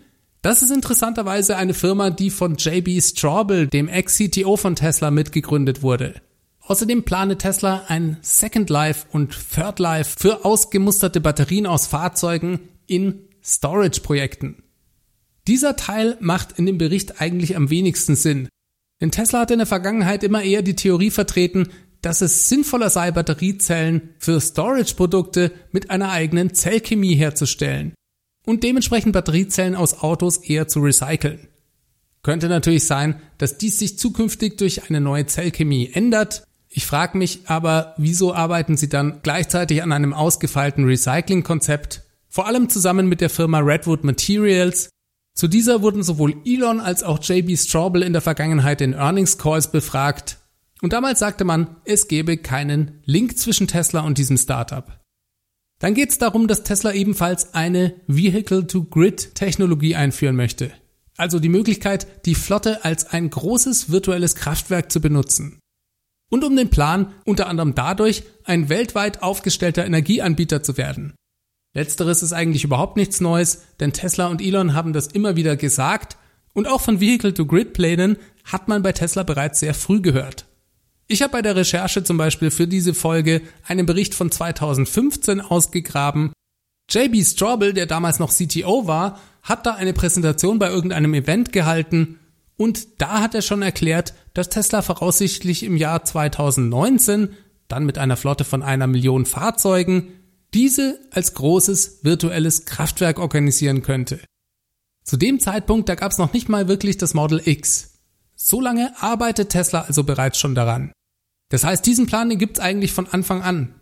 Das 0.42 0.62
ist 0.62 0.72
interessanterweise 0.72 1.58
eine 1.58 1.74
Firma, 1.74 2.10
die 2.10 2.30
von 2.30 2.56
JB 2.56 3.02
Straubel, 3.02 3.68
dem 3.68 3.90
Ex-CTO 3.90 4.56
von 4.56 4.76
Tesla, 4.76 5.12
mitgegründet 5.12 5.82
wurde. 5.82 6.22
Außerdem 6.62 7.04
plane 7.04 7.38
Tesla 7.38 7.84
ein 7.88 8.18
Second 8.22 8.70
Life 8.70 9.08
und 9.12 9.36
Third 9.54 9.80
Life 9.80 10.16
für 10.20 10.46
ausgemusterte 10.46 11.22
Batterien 11.22 11.66
aus 11.66 11.88
Fahrzeugen 11.88 12.60
in 12.88 13.28
Storage-Projekten. 13.48 14.64
Dieser 15.48 15.76
Teil 15.76 16.18
macht 16.20 16.60
in 16.60 16.66
dem 16.66 16.78
Bericht 16.78 17.22
eigentlich 17.22 17.56
am 17.56 17.70
wenigsten 17.70 18.16
Sinn. 18.16 18.50
Denn 19.00 19.12
Tesla 19.12 19.42
hat 19.42 19.52
in 19.52 19.60
der 19.60 19.68
Vergangenheit 19.68 20.24
immer 20.24 20.44
eher 20.44 20.62
die 20.62 20.76
Theorie 20.76 21.12
vertreten, 21.12 21.70
dass 22.02 22.22
es 22.22 22.50
sinnvoller 22.50 22.90
sei, 22.90 23.12
Batteriezellen 23.12 24.10
für 24.20 24.42
Storage-Produkte 24.42 25.52
mit 25.72 25.90
einer 25.90 26.12
eigenen 26.12 26.54
Zellchemie 26.54 27.16
herzustellen 27.16 27.94
und 28.46 28.64
dementsprechend 28.64 29.14
Batteriezellen 29.14 29.76
aus 29.76 30.00
Autos 30.00 30.38
eher 30.38 30.68
zu 30.68 30.80
recyceln. 30.80 31.48
Könnte 32.24 32.50
natürlich 32.50 32.86
sein, 32.86 33.22
dass 33.38 33.58
dies 33.58 33.80
sich 33.80 33.98
zukünftig 33.98 34.58
durch 34.58 34.90
eine 34.90 35.00
neue 35.00 35.26
Zellchemie 35.26 35.92
ändert, 35.94 36.44
ich 36.70 36.86
frage 36.86 37.18
mich 37.18 37.42
aber, 37.46 37.96
wieso 37.98 38.36
arbeiten 38.36 38.78
Sie 38.78 38.90
dann 38.90 39.22
gleichzeitig 39.24 39.82
an 39.82 39.92
einem 39.92 40.14
ausgefeilten 40.14 40.86
Recycling-Konzept, 40.86 42.04
vor 42.30 42.48
allem 42.48 42.70
zusammen 42.70 43.08
mit 43.08 43.22
der 43.22 43.30
Firma 43.30 43.60
Redwood 43.60 44.04
Materials? 44.04 44.90
Zu 45.34 45.48
dieser 45.48 45.82
wurden 45.82 46.04
sowohl 46.04 46.36
Elon 46.46 46.80
als 46.80 47.04
auch 47.04 47.24
JB 47.24 47.58
Straubel 47.58 48.02
in 48.02 48.14
der 48.14 48.22
Vergangenheit 48.22 48.82
in 48.82 48.94
Earnings 48.94 49.38
Calls 49.38 49.72
befragt. 49.72 50.38
Und 50.82 50.94
damals 50.94 51.20
sagte 51.20 51.44
man, 51.44 51.78
es 51.86 52.08
gebe 52.08 52.38
keinen 52.38 53.02
Link 53.06 53.38
zwischen 53.38 53.68
Tesla 53.68 54.02
und 54.02 54.18
diesem 54.18 54.38
Startup. 54.38 55.00
Dann 55.80 55.94
geht 55.94 56.10
es 56.10 56.18
darum, 56.18 56.48
dass 56.48 56.64
Tesla 56.64 56.94
ebenfalls 56.94 57.54
eine 57.54 57.96
Vehicle-to-Grid-Technologie 58.08 59.96
einführen 59.96 60.36
möchte. 60.36 60.72
Also 61.18 61.40
die 61.40 61.50
Möglichkeit, 61.50 62.26
die 62.26 62.36
Flotte 62.36 62.84
als 62.84 63.06
ein 63.06 63.30
großes 63.30 63.92
virtuelles 63.92 64.36
Kraftwerk 64.36 64.92
zu 64.92 65.02
benutzen 65.02 65.60
und 66.30 66.44
um 66.44 66.56
den 66.56 66.70
Plan, 66.70 67.14
unter 67.26 67.48
anderem 67.48 67.76
dadurch, 67.76 68.24
ein 68.44 68.70
weltweit 68.70 69.24
aufgestellter 69.24 69.86
Energieanbieter 69.86 70.64
zu 70.64 70.78
werden. 70.78 71.16
Letzteres 71.78 72.24
ist 72.24 72.34
eigentlich 72.34 72.64
überhaupt 72.64 72.98
nichts 72.98 73.22
Neues, 73.22 73.62
denn 73.80 73.94
Tesla 73.94 74.26
und 74.30 74.42
Elon 74.42 74.74
haben 74.74 74.94
das 74.94 75.06
immer 75.06 75.36
wieder 75.36 75.56
gesagt 75.56 76.18
und 76.56 76.68
auch 76.68 76.82
von 76.82 77.00
Vehicle-to-Grid-Plänen 77.00 78.18
hat 78.46 78.68
man 78.68 78.82
bei 78.82 78.94
Tesla 78.94 79.22
bereits 79.22 79.60
sehr 79.60 79.76
früh 79.76 80.02
gehört. 80.02 80.48
Ich 81.06 81.22
habe 81.22 81.34
bei 81.34 81.44
der 81.44 81.56
Recherche 81.56 82.04
zum 82.04 82.18
Beispiel 82.18 82.50
für 82.50 82.68
diese 82.68 82.96
Folge 82.96 83.44
einen 83.64 83.86
Bericht 83.86 84.16
von 84.16 84.32
2015 84.32 85.40
ausgegraben. 85.40 86.34
JB 86.90 87.24
Straubel, 87.24 87.74
der 87.74 87.86
damals 87.86 88.18
noch 88.18 88.34
CTO 88.34 88.88
war, 88.88 89.20
hat 89.44 89.68
da 89.68 89.76
eine 89.76 89.94
Präsentation 89.94 90.58
bei 90.58 90.70
irgendeinem 90.70 91.14
Event 91.14 91.52
gehalten 91.52 92.18
und 92.56 93.00
da 93.04 93.22
hat 93.22 93.36
er 93.36 93.44
schon 93.44 93.62
erklärt, 93.62 94.16
dass 94.34 94.50
Tesla 94.50 94.82
voraussichtlich 94.82 95.62
im 95.62 95.78
Jahr 95.78 96.04
2019, 96.04 97.34
dann 97.68 97.86
mit 97.86 98.00
einer 98.00 98.18
Flotte 98.18 98.46
von 98.46 98.64
einer 98.64 98.88
Million 98.88 99.28
Fahrzeugen, 99.28 100.08
diese 100.58 101.00
als 101.12 101.36
großes 101.36 102.00
virtuelles 102.02 102.66
Kraftwerk 102.66 103.20
organisieren 103.20 103.84
könnte. 103.84 104.20
Zu 105.04 105.16
dem 105.16 105.40
Zeitpunkt, 105.40 105.88
da 105.88 105.94
gab 105.94 106.12
es 106.12 106.18
noch 106.18 106.34
nicht 106.34 106.50
mal 106.50 106.68
wirklich 106.68 106.98
das 106.98 107.14
Model 107.14 107.40
X. 107.46 108.00
So 108.36 108.60
lange 108.60 108.92
arbeitet 109.00 109.50
Tesla 109.50 109.82
also 109.82 110.04
bereits 110.04 110.40
schon 110.40 110.56
daran. 110.56 110.92
Das 111.50 111.64
heißt, 111.64 111.86
diesen 111.86 112.08
Plan, 112.08 112.30
den 112.30 112.40
gibt's 112.40 112.60
eigentlich 112.60 112.92
von 112.92 113.06
Anfang 113.06 113.44
an. 113.44 113.76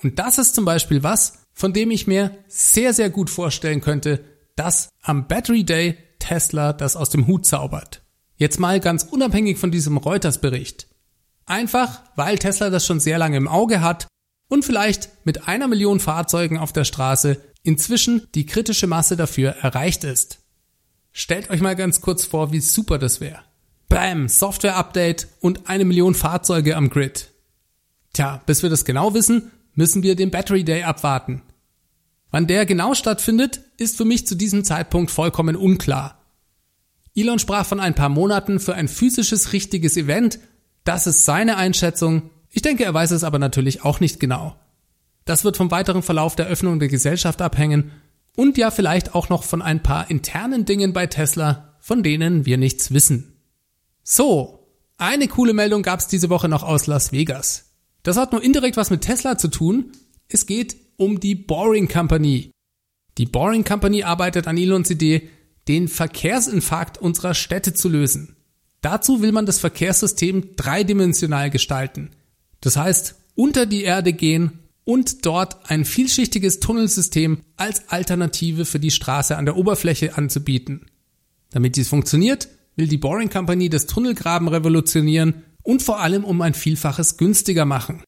Und 0.00 0.20
das 0.20 0.38
ist 0.38 0.54
zum 0.54 0.64
Beispiel 0.64 1.02
was, 1.02 1.44
von 1.52 1.72
dem 1.72 1.90
ich 1.90 2.06
mir 2.06 2.38
sehr, 2.46 2.94
sehr 2.94 3.10
gut 3.10 3.28
vorstellen 3.28 3.80
könnte, 3.80 4.24
dass 4.54 4.90
am 5.02 5.26
Battery 5.26 5.64
Day 5.64 5.98
Tesla 6.20 6.72
das 6.72 6.94
aus 6.94 7.10
dem 7.10 7.26
Hut 7.26 7.46
zaubert. 7.46 8.02
Jetzt 8.36 8.60
mal 8.60 8.78
ganz 8.78 9.02
unabhängig 9.02 9.58
von 9.58 9.72
diesem 9.72 9.96
Reuters-Bericht. 9.96 10.86
Einfach, 11.46 12.02
weil 12.14 12.38
Tesla 12.38 12.70
das 12.70 12.86
schon 12.86 13.00
sehr 13.00 13.18
lange 13.18 13.38
im 13.38 13.48
Auge 13.48 13.80
hat 13.80 14.06
und 14.48 14.64
vielleicht 14.64 15.10
mit 15.24 15.48
einer 15.48 15.68
Million 15.68 16.00
Fahrzeugen 16.00 16.58
auf 16.58 16.72
der 16.72 16.84
Straße 16.84 17.40
inzwischen 17.62 18.26
die 18.34 18.46
kritische 18.46 18.86
Masse 18.86 19.16
dafür 19.16 19.50
erreicht 19.50 20.04
ist. 20.04 20.38
Stellt 21.12 21.50
euch 21.50 21.60
mal 21.60 21.74
ganz 21.74 22.00
kurz 22.00 22.24
vor, 22.24 22.52
wie 22.52 22.60
super 22.60 22.98
das 22.98 23.20
wäre. 23.20 23.40
Bam, 23.88 24.28
Software-Update 24.28 25.28
und 25.40 25.68
eine 25.68 25.84
Million 25.84 26.14
Fahrzeuge 26.14 26.76
am 26.76 26.90
Grid. 26.90 27.30
Tja, 28.12 28.42
bis 28.46 28.62
wir 28.62 28.70
das 28.70 28.84
genau 28.84 29.14
wissen, 29.14 29.50
müssen 29.74 30.02
wir 30.02 30.16
den 30.16 30.30
Battery 30.30 30.64
Day 30.64 30.82
abwarten. 30.82 31.42
Wann 32.30 32.46
der 32.46 32.66
genau 32.66 32.94
stattfindet, 32.94 33.60
ist 33.76 33.96
für 33.96 34.04
mich 34.04 34.26
zu 34.26 34.34
diesem 34.34 34.64
Zeitpunkt 34.64 35.10
vollkommen 35.10 35.56
unklar. 35.56 36.22
Elon 37.14 37.38
sprach 37.38 37.64
von 37.64 37.80
ein 37.80 37.94
paar 37.94 38.08
Monaten 38.08 38.60
für 38.60 38.74
ein 38.74 38.88
physisches 38.88 39.52
richtiges 39.52 39.96
Event. 39.96 40.38
Das 40.84 41.06
ist 41.06 41.24
seine 41.24 41.56
Einschätzung. 41.56 42.30
Ich 42.56 42.62
denke, 42.62 42.84
er 42.84 42.94
weiß 42.94 43.10
es 43.10 43.22
aber 43.22 43.38
natürlich 43.38 43.84
auch 43.84 44.00
nicht 44.00 44.18
genau. 44.18 44.56
Das 45.26 45.44
wird 45.44 45.58
vom 45.58 45.70
weiteren 45.70 46.02
Verlauf 46.02 46.36
der 46.36 46.46
Öffnung 46.46 46.78
der 46.78 46.88
Gesellschaft 46.88 47.42
abhängen 47.42 47.90
und 48.34 48.56
ja 48.56 48.70
vielleicht 48.70 49.14
auch 49.14 49.28
noch 49.28 49.44
von 49.44 49.60
ein 49.60 49.82
paar 49.82 50.08
internen 50.10 50.64
Dingen 50.64 50.94
bei 50.94 51.06
Tesla, 51.06 51.76
von 51.80 52.02
denen 52.02 52.46
wir 52.46 52.56
nichts 52.56 52.94
wissen. 52.94 53.36
So, 54.02 54.66
eine 54.96 55.28
coole 55.28 55.52
Meldung 55.52 55.82
gab 55.82 56.00
es 56.00 56.06
diese 56.06 56.30
Woche 56.30 56.48
noch 56.48 56.62
aus 56.62 56.86
Las 56.86 57.12
Vegas. 57.12 57.74
Das 58.02 58.16
hat 58.16 58.32
nur 58.32 58.42
indirekt 58.42 58.78
was 58.78 58.88
mit 58.88 59.02
Tesla 59.02 59.36
zu 59.36 59.48
tun. 59.48 59.92
Es 60.26 60.46
geht 60.46 60.76
um 60.96 61.20
die 61.20 61.34
Boring 61.34 61.88
Company. 61.88 62.52
Die 63.18 63.26
Boring 63.26 63.64
Company 63.64 64.02
arbeitet 64.02 64.48
an 64.48 64.56
Elons 64.56 64.88
Idee, 64.88 65.28
den 65.68 65.88
Verkehrsinfarkt 65.88 66.96
unserer 66.96 67.34
Städte 67.34 67.74
zu 67.74 67.90
lösen. 67.90 68.34
Dazu 68.80 69.20
will 69.20 69.32
man 69.32 69.44
das 69.44 69.58
Verkehrssystem 69.58 70.56
dreidimensional 70.56 71.50
gestalten. 71.50 72.12
Das 72.60 72.76
heißt, 72.76 73.16
unter 73.34 73.66
die 73.66 73.82
Erde 73.82 74.12
gehen 74.12 74.60
und 74.84 75.26
dort 75.26 75.70
ein 75.70 75.84
vielschichtiges 75.84 76.60
Tunnelsystem 76.60 77.42
als 77.56 77.88
Alternative 77.88 78.64
für 78.64 78.78
die 78.78 78.90
Straße 78.90 79.36
an 79.36 79.44
der 79.44 79.56
Oberfläche 79.56 80.16
anzubieten. 80.16 80.86
Damit 81.50 81.76
dies 81.76 81.88
funktioniert, 81.88 82.48
will 82.76 82.86
die 82.86 82.98
Boring 82.98 83.30
Company 83.30 83.68
das 83.68 83.86
Tunnelgraben 83.86 84.48
revolutionieren 84.48 85.42
und 85.62 85.82
vor 85.82 86.00
allem 86.00 86.24
um 86.24 86.40
ein 86.40 86.54
Vielfaches 86.54 87.16
günstiger 87.16 87.64
machen. 87.64 88.02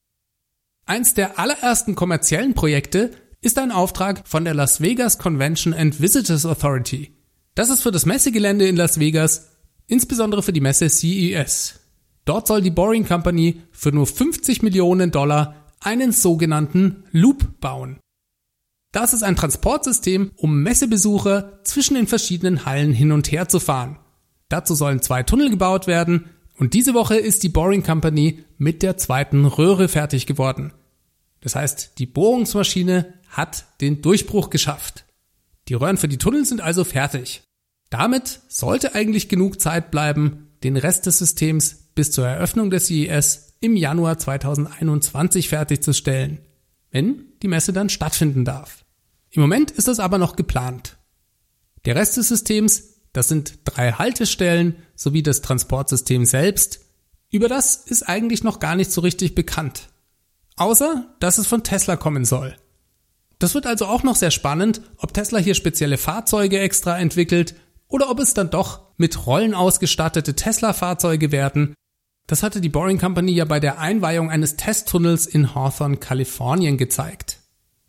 Eins 0.86 1.14
der 1.14 1.38
allerersten 1.38 1.94
kommerziellen 1.94 2.54
Projekte 2.54 3.10
ist 3.40 3.58
ein 3.58 3.72
Auftrag 3.72 4.26
von 4.26 4.44
der 4.44 4.54
Las 4.54 4.80
Vegas 4.80 5.18
Convention 5.18 5.74
and 5.74 6.00
Visitors 6.00 6.46
Authority. 6.46 7.12
Das 7.54 7.70
ist 7.70 7.82
für 7.82 7.90
das 7.90 8.06
Messegelände 8.06 8.68
in 8.68 8.76
Las 8.76 9.00
Vegas, 9.00 9.48
insbesondere 9.86 10.42
für 10.42 10.52
die 10.52 10.60
Messe 10.60 10.88
CES. 10.88 11.77
Dort 12.28 12.46
soll 12.46 12.60
die 12.60 12.70
Boring 12.70 13.06
Company 13.06 13.62
für 13.70 13.90
nur 13.90 14.06
50 14.06 14.60
Millionen 14.60 15.10
Dollar 15.10 15.64
einen 15.80 16.12
sogenannten 16.12 17.04
Loop 17.10 17.58
bauen. 17.58 18.00
Das 18.92 19.14
ist 19.14 19.22
ein 19.22 19.34
Transportsystem, 19.34 20.32
um 20.36 20.62
Messebesucher 20.62 21.60
zwischen 21.64 21.94
den 21.94 22.06
verschiedenen 22.06 22.66
Hallen 22.66 22.92
hin 22.92 23.12
und 23.12 23.32
her 23.32 23.48
zu 23.48 23.60
fahren. 23.60 23.98
Dazu 24.50 24.74
sollen 24.74 25.00
zwei 25.00 25.22
Tunnel 25.22 25.48
gebaut 25.48 25.86
werden 25.86 26.26
und 26.58 26.74
diese 26.74 26.92
Woche 26.92 27.16
ist 27.16 27.44
die 27.44 27.48
Boring 27.48 27.82
Company 27.82 28.44
mit 28.58 28.82
der 28.82 28.98
zweiten 28.98 29.46
Röhre 29.46 29.88
fertig 29.88 30.26
geworden. 30.26 30.74
Das 31.40 31.54
heißt, 31.54 31.98
die 31.98 32.06
Bohrungsmaschine 32.06 33.14
hat 33.30 33.64
den 33.80 34.02
Durchbruch 34.02 34.50
geschafft. 34.50 35.06
Die 35.68 35.74
Röhren 35.74 35.96
für 35.96 36.08
die 36.08 36.18
Tunnel 36.18 36.44
sind 36.44 36.60
also 36.60 36.84
fertig. 36.84 37.42
Damit 37.88 38.40
sollte 38.48 38.94
eigentlich 38.94 39.30
genug 39.30 39.62
Zeit 39.62 39.90
bleiben, 39.90 40.48
den 40.62 40.76
Rest 40.76 41.06
des 41.06 41.16
Systems 41.16 41.87
bis 41.98 42.12
zur 42.12 42.26
Eröffnung 42.26 42.70
des 42.70 42.86
CES 42.86 43.56
im 43.60 43.76
Januar 43.76 44.18
2021 44.18 45.48
fertigzustellen, 45.48 46.38
wenn 46.90 47.24
die 47.42 47.48
Messe 47.48 47.72
dann 47.72 47.88
stattfinden 47.88 48.44
darf. 48.44 48.84
Im 49.30 49.42
Moment 49.42 49.72
ist 49.72 49.88
das 49.88 49.98
aber 49.98 50.18
noch 50.18 50.36
geplant. 50.36 50.96
Der 51.84 51.96
Rest 51.96 52.16
des 52.16 52.28
Systems 52.28 52.98
das 53.12 53.26
sind 53.26 53.58
drei 53.64 53.92
Haltestellen 53.92 54.76
sowie 54.94 55.24
das 55.24 55.42
Transportsystem 55.42 56.24
selbst. 56.24 56.80
Über 57.30 57.48
das 57.48 57.74
ist 57.74 58.04
eigentlich 58.04 58.44
noch 58.44 58.60
gar 58.60 58.76
nicht 58.76 58.92
so 58.92 59.00
richtig 59.00 59.34
bekannt. 59.34 59.88
Außer, 60.54 61.16
dass 61.18 61.38
es 61.38 61.48
von 61.48 61.64
Tesla 61.64 61.96
kommen 61.96 62.24
soll. 62.24 62.56
Das 63.40 63.54
wird 63.54 63.66
also 63.66 63.86
auch 63.86 64.04
noch 64.04 64.14
sehr 64.14 64.30
spannend, 64.30 64.82
ob 64.98 65.14
Tesla 65.14 65.38
hier 65.38 65.54
spezielle 65.54 65.98
Fahrzeuge 65.98 66.60
extra 66.60 66.98
entwickelt 66.98 67.56
oder 67.88 68.08
ob 68.08 68.20
es 68.20 68.34
dann 68.34 68.50
doch 68.50 68.82
mit 68.96 69.26
Rollen 69.26 69.54
ausgestattete 69.54 70.34
Tesla-Fahrzeuge 70.34 71.32
werden. 71.32 71.74
Das 72.28 72.42
hatte 72.42 72.60
die 72.60 72.68
Boring 72.68 72.98
Company 72.98 73.32
ja 73.32 73.46
bei 73.46 73.58
der 73.58 73.78
Einweihung 73.78 74.30
eines 74.30 74.56
Testtunnels 74.56 75.24
in 75.26 75.54
Hawthorne, 75.54 75.96
Kalifornien 75.96 76.76
gezeigt. 76.76 77.38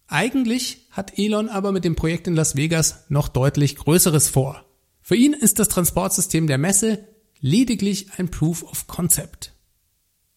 Eigentlich 0.07 0.87
hat 0.91 1.19
Elon 1.19 1.49
aber 1.49 1.73
mit 1.73 1.83
dem 1.83 1.97
Projekt 1.97 2.25
in 2.25 2.35
Las 2.35 2.55
Vegas 2.55 3.03
noch 3.09 3.27
deutlich 3.27 3.75
Größeres 3.75 4.29
vor. 4.29 4.63
Für 5.01 5.17
ihn 5.17 5.33
ist 5.33 5.59
das 5.59 5.67
Transportsystem 5.67 6.47
der 6.47 6.57
Messe 6.57 7.05
lediglich 7.41 8.11
ein 8.17 8.31
Proof 8.31 8.63
of 8.63 8.87
Concept. 8.87 9.53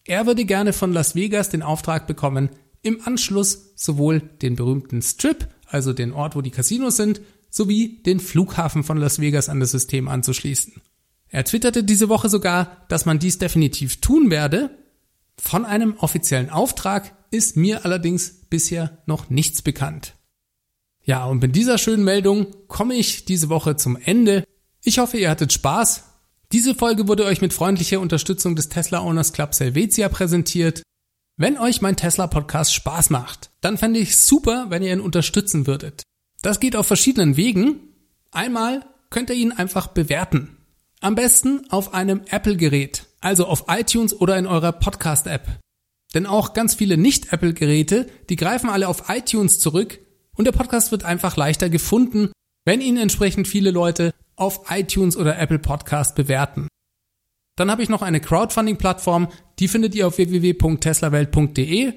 Er 0.03 0.27
würde 0.27 0.43
gerne 0.43 0.73
von 0.73 0.91
Las 0.91 1.15
Vegas 1.15 1.49
den 1.49 1.61
Auftrag 1.61 2.05
bekommen, 2.05 2.49
im 2.81 2.99
Anschluss 3.05 3.71
sowohl 3.75 4.19
den 4.19 4.57
berühmten 4.57 5.01
Strip, 5.01 5.47
also 5.65 5.93
den 5.93 6.11
Ort, 6.11 6.35
wo 6.35 6.41
die 6.41 6.51
Casinos 6.51 6.97
sind, 6.97 7.21
sowie 7.49 8.03
den 8.03 8.19
Flughafen 8.19 8.83
von 8.83 8.97
Las 8.97 9.19
Vegas 9.19 9.47
an 9.47 9.61
das 9.61 9.71
System 9.71 10.09
anzuschließen. 10.09 10.81
Er 11.33 11.43
twitterte 11.43 11.83
diese 11.83 12.09
Woche 12.09 12.29
sogar, 12.29 12.85
dass 12.89 13.07
man 13.07 13.17
dies 13.17 13.39
definitiv 13.39 13.99
tun 13.99 14.29
werde. 14.29 14.69
Von 15.35 15.65
einem 15.65 15.95
offiziellen 15.97 16.51
Auftrag 16.51 17.15
ist 17.31 17.57
mir 17.57 17.85
allerdings 17.85 18.45
bisher 18.51 18.99
noch 19.07 19.31
nichts 19.31 19.63
bekannt. 19.63 20.13
Ja, 21.03 21.25
und 21.25 21.41
mit 21.41 21.55
dieser 21.55 21.79
schönen 21.79 22.03
Meldung 22.03 22.47
komme 22.67 22.93
ich 22.93 23.25
diese 23.25 23.49
Woche 23.49 23.75
zum 23.75 23.97
Ende. 23.97 24.43
Ich 24.83 24.99
hoffe, 24.99 25.17
ihr 25.17 25.31
hattet 25.31 25.51
Spaß. 25.51 26.03
Diese 26.51 26.75
Folge 26.75 27.07
wurde 27.07 27.25
euch 27.25 27.41
mit 27.41 27.51
freundlicher 27.51 27.99
Unterstützung 27.99 28.55
des 28.55 28.69
Tesla 28.69 29.01
Owners 29.01 29.33
Club 29.33 29.57
Helvetia 29.57 30.09
präsentiert. 30.09 30.83
Wenn 31.35 31.57
euch 31.57 31.81
mein 31.81 31.97
Tesla 31.97 32.27
Podcast 32.27 32.75
Spaß 32.75 33.09
macht, 33.09 33.49
dann 33.59 33.79
fände 33.79 33.99
ich 33.99 34.17
super, 34.17 34.67
wenn 34.69 34.83
ihr 34.83 34.93
ihn 34.93 35.01
unterstützen 35.01 35.65
würdet. 35.65 36.03
Das 36.43 36.59
geht 36.59 36.75
auf 36.75 36.85
verschiedenen 36.85 37.37
Wegen. 37.37 37.79
Einmal 38.29 38.85
könnt 39.09 39.31
ihr 39.31 39.35
ihn 39.35 39.51
einfach 39.51 39.87
bewerten. 39.87 40.57
Am 41.03 41.15
besten 41.15 41.69
auf 41.69 41.93
einem 41.93 42.21
Apple-Gerät, 42.29 43.07
also 43.19 43.45
auf 43.45 43.65
iTunes 43.67 44.17
oder 44.21 44.37
in 44.37 44.47
eurer 44.47 44.71
Podcast-App. 44.71 45.59
Denn 46.13 46.25
auch 46.25 46.53
ganz 46.53 46.75
viele 46.75 46.95
Nicht-Apple-Geräte, 46.95 48.07
die 48.29 48.37
greifen 48.37 48.69
alle 48.69 48.87
auf 48.87 49.09
iTunes 49.09 49.59
zurück 49.59 49.99
und 50.37 50.45
der 50.45 50.53
Podcast 50.53 50.93
wird 50.93 51.03
einfach 51.03 51.35
leichter 51.35 51.69
gefunden, 51.69 52.31
wenn 52.63 52.79
ihn 52.79 52.95
entsprechend 52.95 53.49
viele 53.49 53.71
Leute 53.71 54.13
auf 54.37 54.71
iTunes 54.71 55.17
oder 55.17 55.37
Apple 55.37 55.59
Podcast 55.59 56.15
bewerten. 56.15 56.69
Dann 57.57 57.69
habe 57.69 57.83
ich 57.83 57.89
noch 57.89 58.01
eine 58.01 58.21
Crowdfunding-Plattform, 58.21 59.27
die 59.59 59.67
findet 59.67 59.95
ihr 59.95 60.07
auf 60.07 60.17
www.teslawelt.de 60.17 61.95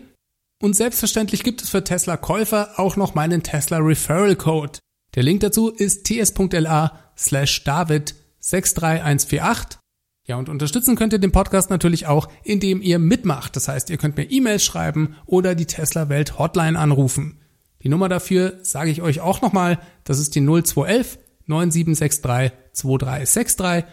und 0.60 0.74
selbstverständlich 0.74 1.44
gibt 1.44 1.62
es 1.62 1.70
für 1.70 1.84
Tesla-Käufer 1.84 2.80
auch 2.80 2.96
noch 2.96 3.14
meinen 3.14 3.44
Tesla 3.44 3.78
Referral 3.78 4.34
Code. 4.34 4.80
Der 5.14 5.22
Link 5.22 5.42
dazu 5.42 5.68
ist 5.68 6.02
ts.la 6.02 6.98
slash 7.16 7.62
david 7.62 8.16
63148. 8.46 9.78
Ja, 10.24 10.36
und 10.36 10.48
unterstützen 10.48 10.96
könnt 10.96 11.12
ihr 11.12 11.20
den 11.20 11.30
Podcast 11.32 11.70
natürlich 11.70 12.06
auch, 12.06 12.28
indem 12.42 12.82
ihr 12.82 12.98
mitmacht. 12.98 13.54
Das 13.54 13.68
heißt, 13.68 13.90
ihr 13.90 13.96
könnt 13.96 14.16
mir 14.16 14.24
E-Mails 14.24 14.64
schreiben 14.64 15.16
oder 15.24 15.54
die 15.54 15.66
Tesla 15.66 16.08
Welt 16.08 16.38
Hotline 16.38 16.78
anrufen. 16.78 17.40
Die 17.82 17.88
Nummer 17.88 18.08
dafür 18.08 18.58
sage 18.62 18.90
ich 18.90 19.02
euch 19.02 19.20
auch 19.20 19.40
nochmal. 19.40 19.78
Das 20.04 20.18
ist 20.18 20.34
die 20.34 20.40
0211 20.40 21.18
9763 21.46 22.52
2363. 22.72 23.84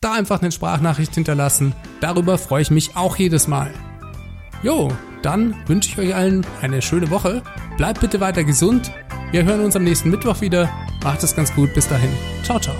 da 0.00 0.12
einfach 0.12 0.42
eine 0.42 0.52
Sprachnachricht 0.52 1.14
hinterlassen. 1.14 1.74
Darüber 2.00 2.36
freue 2.36 2.62
ich 2.62 2.70
mich 2.70 2.96
auch 2.96 3.16
jedes 3.16 3.48
Mal. 3.48 3.72
Jo, 4.62 4.88
dann 5.22 5.54
wünsche 5.66 5.90
ich 5.90 5.98
euch 5.98 6.14
allen 6.14 6.44
eine 6.60 6.82
schöne 6.82 7.10
Woche. 7.10 7.42
Bleibt 7.76 8.00
bitte 8.00 8.20
weiter 8.20 8.44
gesund. 8.44 8.92
Wir 9.30 9.44
hören 9.44 9.64
uns 9.64 9.76
am 9.76 9.84
nächsten 9.84 10.10
Mittwoch 10.10 10.40
wieder. 10.40 10.68
Macht 11.02 11.22
es 11.22 11.34
ganz 11.34 11.54
gut. 11.54 11.72
Bis 11.74 11.88
dahin. 11.88 12.10
Ciao, 12.42 12.58
ciao. 12.60 12.74